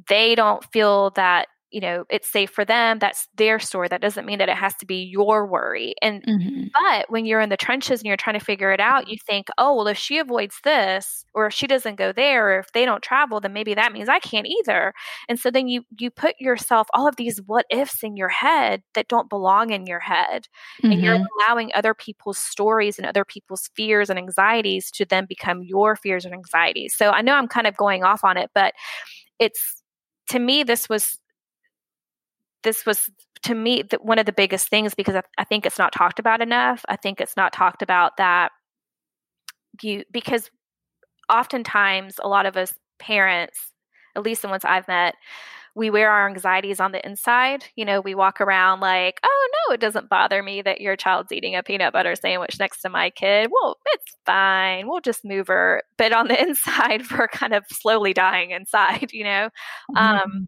they 0.08 0.36
don't 0.36 0.63
feel 0.71 1.12
that 1.12 1.47
you 1.71 1.79
know 1.79 2.05
it's 2.10 2.32
safe 2.32 2.49
for 2.49 2.65
them 2.65 2.99
that's 2.99 3.27
their 3.36 3.60
story 3.60 3.88
that 3.88 4.01
doesn't 4.01 4.25
mean 4.25 4.39
that 4.39 4.49
it 4.49 4.55
has 4.55 4.75
to 4.75 4.86
be 4.86 5.03
your 5.03 5.45
worry 5.45 5.93
and 6.01 6.23
mm-hmm. 6.23 6.65
but 6.73 7.10
when 7.10 7.25
you're 7.25 7.39
in 7.39 7.49
the 7.49 7.58
trenches 7.58 7.99
and 7.99 8.08
you're 8.08 8.17
trying 8.17 8.38
to 8.38 8.43
figure 8.43 8.71
it 8.71 8.79
out 8.79 9.08
you 9.08 9.17
think 9.27 9.47
oh 9.58 9.75
well 9.75 9.88
if 9.88 9.97
she 9.97 10.17
avoids 10.17 10.58
this 10.63 11.25
or 11.34 11.47
if 11.47 11.53
she 11.53 11.67
doesn't 11.67 11.95
go 11.95 12.12
there 12.12 12.49
or 12.55 12.60
if 12.60 12.71
they 12.73 12.86
don't 12.86 13.03
travel 13.03 13.39
then 13.39 13.53
maybe 13.53 13.73
that 13.73 13.91
means 13.91 14.10
i 14.10 14.19
can't 14.19 14.47
either 14.47 14.93
and 15.27 15.39
so 15.39 15.51
then 15.51 15.67
you 15.67 15.84
you 15.99 16.10
put 16.10 16.36
yourself 16.39 16.88
all 16.93 17.08
of 17.08 17.15
these 17.15 17.41
what 17.45 17.65
ifs 17.69 18.03
in 18.03 18.17
your 18.17 18.29
head 18.29 18.82
that 18.93 19.08
don't 19.08 19.29
belong 19.29 19.71
in 19.71 19.86
your 19.86 19.99
head 19.99 20.47
mm-hmm. 20.82 20.91
and 20.91 21.01
you're 21.01 21.15
mm-hmm. 21.15 21.47
allowing 21.47 21.71
other 21.73 21.93
people's 21.93 22.39
stories 22.39 22.97
and 22.97 23.08
other 23.08 23.25
people's 23.25 23.69
fears 23.75 24.10
and 24.10 24.19
anxieties 24.19 24.89
to 24.91 25.05
then 25.05 25.25
become 25.25 25.63
your 25.63 25.95
fears 25.95 26.25
and 26.25 26.34
anxieties 26.34 26.95
so 26.95 27.12
i 27.12 27.21
know 27.21 27.34
i'm 27.34 27.47
kind 27.47 27.67
of 27.67 27.77
going 27.77 28.03
off 28.03 28.23
on 28.23 28.38
it 28.38 28.49
but 28.53 28.73
it's 29.39 29.82
to 30.29 30.39
me 30.39 30.63
this 30.63 30.88
was 30.88 31.19
this 32.63 32.86
was 32.86 33.10
to 33.43 33.56
me 33.56 33.84
the, 33.84 33.98
one 34.02 34.19
of 34.19 34.26
the 34.26 34.34
biggest 34.34 34.67
things 34.69 34.93
because 34.93 35.15
I, 35.15 35.22
I 35.38 35.43
think 35.43 35.65
it's 35.65 35.80
not 35.80 35.93
talked 35.93 36.19
about 36.19 36.41
enough. 36.41 36.84
I 36.89 36.95
think 36.95 37.22
it's 37.22 37.38
not 37.38 37.54
talked 37.54 37.82
about 37.82 38.17
that 38.17 38.52
you 39.82 40.04
because 40.12 40.50
oftentimes 41.32 42.15
a 42.22 42.28
lot 42.28 42.45
of 42.45 42.58
us 42.58 42.74
parents, 43.00 43.72
at 44.15 44.24
least 44.24 44.41
the 44.41 44.50
ones 44.50 44.65
I've 44.65 44.88
met, 44.88 45.15
we 45.76 45.89
wear 45.89 46.12
our 46.12 46.28
anxieties 46.28 46.80
on 46.80 46.91
the 46.91 47.06
inside. 47.06 47.63
You 47.76 47.86
know, 47.86 48.02
we 48.02 48.15
walk 48.15 48.41
around 48.41 48.82
like, 48.82 49.19
oh 49.24 49.50
no, 49.54 49.74
it 49.74 49.80
doesn't 49.80 50.10
bother 50.10 50.43
me 50.43 50.62
that 50.62 50.82
your 50.82 50.95
child's 50.95 51.32
eating 51.32 51.56
a 51.56 51.63
peanut 51.63 51.93
butter 51.93 52.15
sandwich 52.15 52.60
next 52.60 52.82
to 52.82 52.89
my 52.89 53.12
kid. 53.12 53.50
Well, 53.52 53.78
it's 53.93 54.15
fine. 54.26 54.88
We'll 54.88 55.02
just 55.02 55.24
move 55.24 55.48
her. 55.48 55.84
But 55.98 56.12
on 56.12 56.28
the 56.28 56.41
inside, 56.48 57.04
we're 57.12 57.28
kind 57.28 57.54
of 57.54 57.63
slowly 57.72 58.13
dying 58.13 58.52
inside, 58.52 59.13
you 59.13 59.24
know? 59.24 59.50
Mm-hmm. 59.95 59.98
Um, 59.98 60.48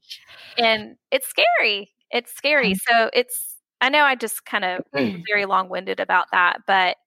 and 0.58 0.95
it's 1.12 1.30
scary 1.30 1.91
it's 2.12 2.34
scary. 2.34 2.76
So 2.76 3.10
it's 3.13 3.56
I 3.80 3.89
know 3.89 4.04
I 4.04 4.15
just 4.15 4.45
kind 4.45 4.63
of 4.65 4.84
very 4.93 5.45
long 5.45 5.69
winded 5.69 6.00
about 6.00 6.28
that, 6.32 6.62
but 6.67 6.97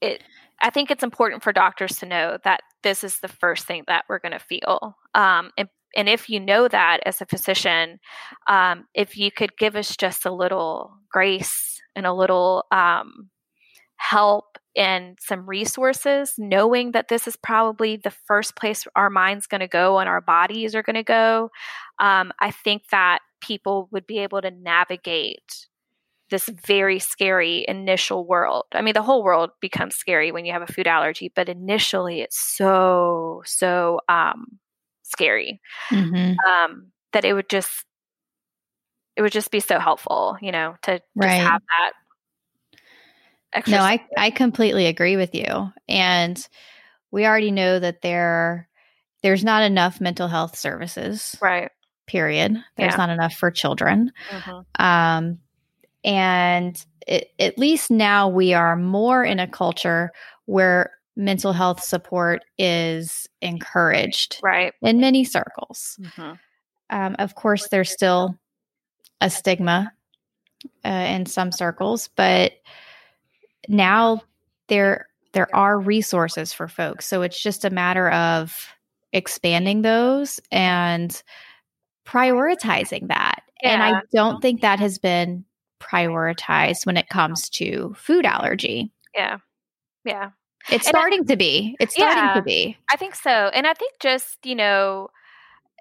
it 0.00 0.22
I 0.62 0.70
think 0.70 0.90
it's 0.90 1.02
important 1.02 1.42
for 1.42 1.52
doctors 1.52 1.96
to 1.98 2.06
know 2.06 2.38
that 2.44 2.60
this 2.82 3.04
is 3.04 3.18
the 3.20 3.28
first 3.28 3.66
thing 3.66 3.84
that 3.86 4.04
we're 4.08 4.20
going 4.20 4.32
to 4.32 4.38
feel. 4.38 4.96
Um, 5.14 5.50
and, 5.58 5.68
and 5.96 6.08
if 6.08 6.28
you 6.30 6.40
know 6.40 6.68
that 6.68 7.00
as 7.04 7.20
a 7.20 7.26
physician, 7.26 7.98
um, 8.48 8.84
if 8.94 9.16
you 9.16 9.30
could 9.30 9.56
give 9.58 9.76
us 9.76 9.96
just 9.96 10.24
a 10.24 10.32
little 10.32 10.92
grace 11.10 11.80
and 11.96 12.06
a 12.06 12.12
little 12.12 12.64
um, 12.70 13.30
help 13.96 14.58
and 14.76 15.18
some 15.20 15.46
resources, 15.46 16.34
knowing 16.38 16.92
that 16.92 17.08
this 17.08 17.26
is 17.26 17.36
probably 17.36 17.96
the 17.96 18.10
first 18.10 18.56
place 18.56 18.86
our 18.96 19.10
mind's 19.10 19.46
going 19.46 19.60
to 19.60 19.68
go 19.68 19.98
and 19.98 20.08
our 20.08 20.20
bodies 20.20 20.74
are 20.74 20.82
going 20.82 20.94
to 20.94 21.02
go, 21.02 21.50
um, 21.98 22.32
I 22.40 22.50
think 22.50 22.82
that 22.90 23.20
people 23.44 23.88
would 23.90 24.06
be 24.06 24.18
able 24.20 24.40
to 24.40 24.50
navigate 24.50 25.66
this 26.30 26.48
very 26.48 26.98
scary 26.98 27.64
initial 27.68 28.26
world. 28.26 28.64
I 28.72 28.80
mean, 28.80 28.94
the 28.94 29.02
whole 29.02 29.22
world 29.22 29.50
becomes 29.60 29.94
scary 29.94 30.32
when 30.32 30.46
you 30.46 30.52
have 30.52 30.62
a 30.62 30.72
food 30.72 30.86
allergy, 30.86 31.30
but 31.34 31.48
initially 31.48 32.22
it's 32.22 32.40
so, 32.40 33.42
so 33.44 34.00
um, 34.08 34.58
scary 35.02 35.60
mm-hmm. 35.90 36.34
um, 36.48 36.86
that 37.12 37.26
it 37.26 37.34
would 37.34 37.50
just, 37.50 37.84
it 39.16 39.22
would 39.22 39.32
just 39.32 39.50
be 39.50 39.60
so 39.60 39.78
helpful, 39.78 40.38
you 40.40 40.50
know, 40.50 40.76
to 40.82 41.00
right. 41.14 41.28
have 41.28 41.62
that. 43.54 43.68
No, 43.68 43.78
I, 43.78 44.04
I 44.16 44.30
completely 44.30 44.86
agree 44.86 45.16
with 45.16 45.34
you. 45.34 45.72
And 45.86 46.44
we 47.12 47.26
already 47.26 47.52
know 47.52 47.78
that 47.78 48.02
there, 48.02 48.68
there's 49.22 49.44
not 49.44 49.62
enough 49.62 50.00
mental 50.00 50.26
health 50.26 50.56
services. 50.56 51.36
Right 51.40 51.70
period. 52.06 52.56
There's 52.76 52.92
yeah. 52.92 52.96
not 52.96 53.10
enough 53.10 53.34
for 53.34 53.50
children. 53.50 54.12
Mm-hmm. 54.30 54.84
Um, 54.84 55.38
and 56.04 56.84
it, 57.06 57.32
at 57.38 57.58
least 57.58 57.90
now 57.90 58.28
we 58.28 58.52
are 58.54 58.76
more 58.76 59.24
in 59.24 59.38
a 59.38 59.48
culture 59.48 60.12
where 60.46 60.92
mental 61.16 61.52
health 61.52 61.82
support 61.82 62.42
is 62.58 63.28
encouraged 63.40 64.40
right 64.42 64.74
in 64.82 64.98
many 65.00 65.24
circles 65.24 65.98
mm-hmm. 66.00 66.32
um, 66.90 67.16
of 67.18 67.34
course 67.36 67.68
there's 67.68 67.92
still 67.92 68.36
a 69.20 69.30
stigma 69.30 69.92
uh, 70.84 70.88
in 70.88 71.24
some 71.24 71.52
circles 71.52 72.10
but 72.16 72.52
now 73.68 74.20
there 74.68 75.06
there 75.32 75.54
are 75.54 75.78
resources 75.78 76.52
for 76.52 76.66
folks 76.66 77.06
so 77.06 77.22
it's 77.22 77.40
just 77.40 77.64
a 77.64 77.70
matter 77.70 78.10
of 78.10 78.74
expanding 79.12 79.82
those 79.82 80.40
and 80.50 81.22
prioritizing 82.06 83.08
that. 83.08 83.42
Yeah. 83.62 83.70
And 83.72 83.82
I 83.82 84.02
don't 84.12 84.40
think 84.40 84.60
that 84.60 84.78
has 84.80 84.98
been 84.98 85.44
prioritized 85.80 86.86
when 86.86 86.96
it 86.96 87.08
comes 87.08 87.48
to 87.50 87.94
food 87.96 88.26
allergy. 88.26 88.92
Yeah. 89.14 89.38
Yeah. 90.04 90.30
It's 90.70 90.86
and 90.86 90.96
starting 90.96 91.20
I, 91.24 91.32
to 91.32 91.36
be. 91.36 91.76
It's 91.78 91.94
starting 91.94 92.24
yeah, 92.24 92.34
to 92.34 92.42
be. 92.42 92.76
I 92.90 92.96
think 92.96 93.14
so. 93.14 93.30
And 93.30 93.66
I 93.66 93.74
think 93.74 93.94
just, 94.00 94.38
you 94.44 94.54
know, 94.54 95.08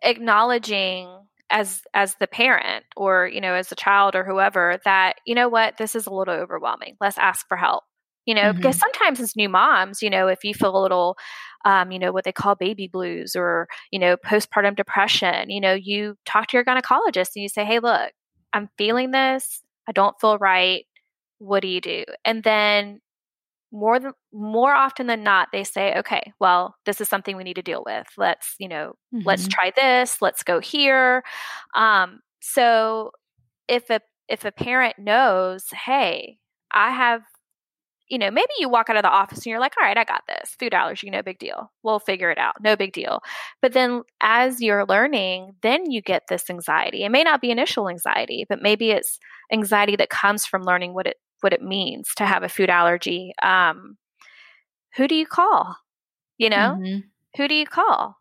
acknowledging 0.01 1.09
as 1.49 1.81
as 1.93 2.15
the 2.15 2.27
parent 2.27 2.83
or, 2.97 3.27
you 3.27 3.39
know, 3.39 3.53
as 3.53 3.71
a 3.71 3.75
child 3.75 4.15
or 4.15 4.23
whoever 4.23 4.79
that, 4.85 5.17
you 5.25 5.35
know 5.35 5.49
what, 5.49 5.77
this 5.77 5.95
is 5.95 6.05
a 6.05 6.13
little 6.13 6.33
overwhelming. 6.33 6.97
Let's 6.99 7.17
ask 7.17 7.47
for 7.47 7.57
help. 7.57 7.83
You 8.25 8.35
know, 8.35 8.41
mm-hmm. 8.41 8.57
because 8.57 8.77
sometimes 8.77 9.19
as 9.19 9.35
new 9.35 9.49
moms, 9.49 10.01
you 10.01 10.09
know, 10.09 10.27
if 10.27 10.43
you 10.43 10.53
feel 10.53 10.77
a 10.77 10.81
little 10.81 11.17
um, 11.65 11.91
you 11.91 11.99
know, 11.99 12.11
what 12.11 12.23
they 12.23 12.31
call 12.31 12.55
baby 12.55 12.87
blues 12.87 13.35
or, 13.35 13.67
you 13.91 13.99
know, 13.99 14.17
postpartum 14.17 14.75
depression, 14.75 15.49
you 15.49 15.61
know, 15.61 15.73
you 15.73 16.15
talk 16.25 16.47
to 16.47 16.57
your 16.57 16.65
gynecologist 16.65 17.31
and 17.35 17.43
you 17.43 17.49
say, 17.49 17.65
hey, 17.65 17.79
look, 17.79 18.11
I'm 18.53 18.69
feeling 18.77 19.11
this. 19.11 19.61
I 19.87 19.91
don't 19.91 20.19
feel 20.19 20.37
right. 20.37 20.85
What 21.39 21.61
do 21.61 21.67
you 21.67 21.81
do? 21.81 22.03
And 22.25 22.43
then 22.43 23.01
more 23.73 23.99
than 23.99 24.13
more 24.31 24.73
often 24.73 25.07
than 25.07 25.23
not 25.23 25.49
they 25.51 25.63
say 25.63 25.95
okay 25.97 26.31
well 26.39 26.75
this 26.85 27.01
is 27.01 27.09
something 27.09 27.35
we 27.35 27.43
need 27.43 27.55
to 27.55 27.63
deal 27.63 27.83
with 27.83 28.05
let's 28.17 28.53
you 28.59 28.67
know 28.67 28.93
mm-hmm. 29.13 29.25
let's 29.25 29.47
try 29.47 29.71
this 29.75 30.21
let's 30.21 30.43
go 30.43 30.59
here 30.59 31.23
um, 31.75 32.19
so 32.39 33.09
if 33.67 33.89
a 33.89 33.99
if 34.29 34.45
a 34.45 34.51
parent 34.51 34.97
knows 34.99 35.65
hey 35.71 36.37
i 36.71 36.91
have 36.91 37.23
you 38.13 38.19
know, 38.19 38.29
maybe 38.29 38.51
you 38.59 38.69
walk 38.69 38.91
out 38.91 38.95
of 38.95 39.01
the 39.01 39.09
office 39.09 39.39
and 39.39 39.47
you're 39.47 39.59
like, 39.59 39.73
all 39.75 39.87
right, 39.87 39.97
I 39.97 40.03
got 40.03 40.21
this. 40.27 40.55
Food 40.59 40.75
allergy, 40.75 41.09
no 41.09 41.23
big 41.23 41.39
deal. 41.39 41.71
We'll 41.81 41.97
figure 41.97 42.29
it 42.29 42.37
out. 42.37 42.53
No 42.61 42.75
big 42.75 42.93
deal. 42.93 43.23
But 43.59 43.73
then 43.73 44.03
as 44.21 44.61
you're 44.61 44.85
learning, 44.85 45.55
then 45.63 45.89
you 45.89 45.99
get 45.99 46.27
this 46.29 46.47
anxiety. 46.47 47.05
It 47.05 47.09
may 47.09 47.23
not 47.23 47.41
be 47.41 47.49
initial 47.49 47.89
anxiety, 47.89 48.45
but 48.47 48.61
maybe 48.61 48.91
it's 48.91 49.17
anxiety 49.51 49.95
that 49.95 50.11
comes 50.11 50.45
from 50.45 50.61
learning 50.61 50.93
what 50.93 51.07
it 51.07 51.17
what 51.41 51.53
it 51.53 51.63
means 51.63 52.09
to 52.17 52.25
have 52.27 52.43
a 52.43 52.49
food 52.49 52.69
allergy. 52.69 53.33
Um, 53.41 53.97
who 54.95 55.07
do 55.07 55.15
you 55.15 55.25
call? 55.25 55.75
You 56.37 56.51
know, 56.51 56.77
mm-hmm. 56.79 56.99
who 57.35 57.47
do 57.47 57.55
you 57.55 57.65
call? 57.65 58.15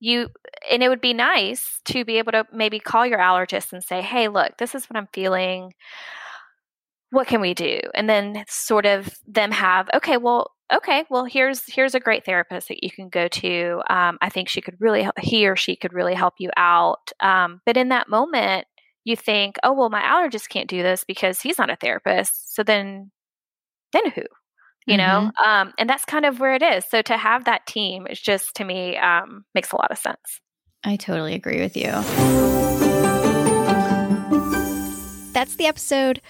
You 0.00 0.28
and 0.68 0.82
it 0.82 0.88
would 0.88 1.00
be 1.00 1.14
nice 1.14 1.80
to 1.84 2.04
be 2.04 2.18
able 2.18 2.32
to 2.32 2.46
maybe 2.52 2.80
call 2.80 3.06
your 3.06 3.20
allergist 3.20 3.72
and 3.72 3.84
say, 3.84 4.02
"Hey, 4.02 4.26
look, 4.26 4.58
this 4.58 4.74
is 4.74 4.90
what 4.90 4.96
I'm 4.96 5.08
feeling 5.12 5.72
what 7.10 7.26
can 7.26 7.40
we 7.40 7.54
do? 7.54 7.80
And 7.94 8.08
then 8.08 8.44
sort 8.48 8.86
of 8.86 9.08
them 9.26 9.50
have 9.52 9.88
okay 9.94 10.16
well 10.16 10.52
okay 10.74 11.04
well 11.10 11.24
here's 11.24 11.62
here's 11.72 11.94
a 11.94 12.00
great 12.00 12.24
therapist 12.24 12.68
that 12.68 12.82
you 12.82 12.90
can 12.90 13.08
go 13.08 13.28
to 13.28 13.80
um, 13.88 14.18
i 14.20 14.28
think 14.28 14.48
she 14.48 14.60
could 14.60 14.74
really 14.80 15.08
he 15.20 15.46
or 15.46 15.54
she 15.54 15.76
could 15.76 15.92
really 15.92 16.14
help 16.14 16.34
you 16.38 16.50
out. 16.56 17.12
Um, 17.20 17.60
but 17.64 17.76
in 17.76 17.90
that 17.90 18.08
moment 18.08 18.66
you 19.04 19.16
think 19.16 19.56
oh 19.62 19.72
well 19.72 19.90
my 19.90 20.02
allergist 20.02 20.48
can't 20.48 20.68
do 20.68 20.82
this 20.82 21.04
because 21.04 21.40
he's 21.40 21.58
not 21.58 21.70
a 21.70 21.76
therapist 21.76 22.54
so 22.54 22.62
then 22.62 23.10
then 23.92 24.10
who? 24.10 24.22
You 24.86 24.98
mm-hmm. 24.98 25.26
know 25.26 25.32
um, 25.44 25.72
and 25.78 25.88
that's 25.88 26.04
kind 26.04 26.24
of 26.24 26.40
where 26.40 26.54
it 26.54 26.62
is. 26.62 26.84
So 26.88 27.02
to 27.02 27.16
have 27.16 27.44
that 27.44 27.66
team 27.66 28.06
is 28.08 28.20
just 28.20 28.54
to 28.56 28.64
me 28.64 28.96
um, 28.96 29.44
makes 29.54 29.72
a 29.72 29.76
lot 29.76 29.90
of 29.90 29.98
sense. 29.98 30.40
I 30.84 30.96
totally 30.96 31.34
agree 31.34 31.60
with 31.60 31.76
you. 31.76 31.90
That's 35.32 35.56
the 35.56 35.66
episode 35.66 36.22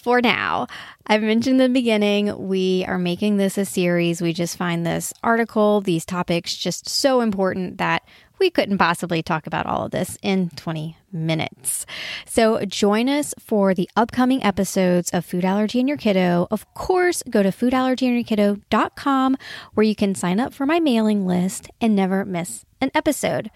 for 0.00 0.20
now. 0.20 0.66
I 1.06 1.18
mentioned 1.18 1.60
in 1.60 1.72
the 1.72 1.80
beginning, 1.80 2.48
we 2.48 2.84
are 2.88 2.98
making 2.98 3.36
this 3.36 3.58
a 3.58 3.64
series. 3.64 4.20
We 4.22 4.32
just 4.32 4.56
find 4.56 4.84
this 4.84 5.12
article, 5.22 5.80
these 5.80 6.04
topics 6.04 6.56
just 6.56 6.88
so 6.88 7.20
important 7.20 7.78
that 7.78 8.02
we 8.40 8.50
couldn't 8.50 8.78
possibly 8.78 9.22
talk 9.22 9.46
about 9.46 9.66
all 9.66 9.84
of 9.84 9.90
this 9.90 10.16
in 10.22 10.48
20 10.56 10.96
minutes. 11.12 11.84
So 12.24 12.64
join 12.64 13.08
us 13.08 13.34
for 13.38 13.74
the 13.74 13.88
upcoming 13.94 14.42
episodes 14.42 15.10
of 15.10 15.26
Food 15.26 15.44
Allergy 15.44 15.78
and 15.78 15.88
Your 15.88 15.98
Kiddo. 15.98 16.48
Of 16.50 16.72
course, 16.74 17.22
go 17.28 17.42
to 17.42 17.50
foodallergyandyourkiddo.com 17.50 19.36
where 19.74 19.84
you 19.84 19.94
can 19.94 20.14
sign 20.14 20.40
up 20.40 20.54
for 20.54 20.64
my 20.64 20.80
mailing 20.80 21.26
list 21.26 21.68
and 21.80 21.94
never 21.94 22.24
miss 22.24 22.64
an 22.80 22.90
episode. 22.94 23.50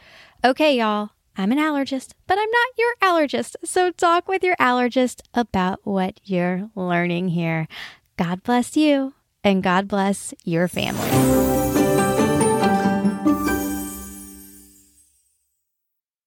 Okay, 0.45 0.77
y'all. 0.77 1.11
I'm 1.37 1.53
an 1.53 1.59
allergist, 1.59 2.13
but 2.27 2.39
I'm 2.39 2.51
not 2.51 2.69
your 2.79 2.95
allergist. 3.03 3.57
So 3.65 3.91
talk 3.91 4.29
with 4.29 4.45
your 4.45 4.57
allergist 4.57 5.23
about 5.35 5.81
what 5.85 6.21
you're 6.25 6.71
learning 6.75 7.29
here. 7.31 7.67
God 8.17 8.43
bless 8.43 8.77
you 8.77 9.15
and 9.43 9.63
God 9.63 9.89
bless 9.89 10.33
your 10.45 10.69
family. 10.69 11.84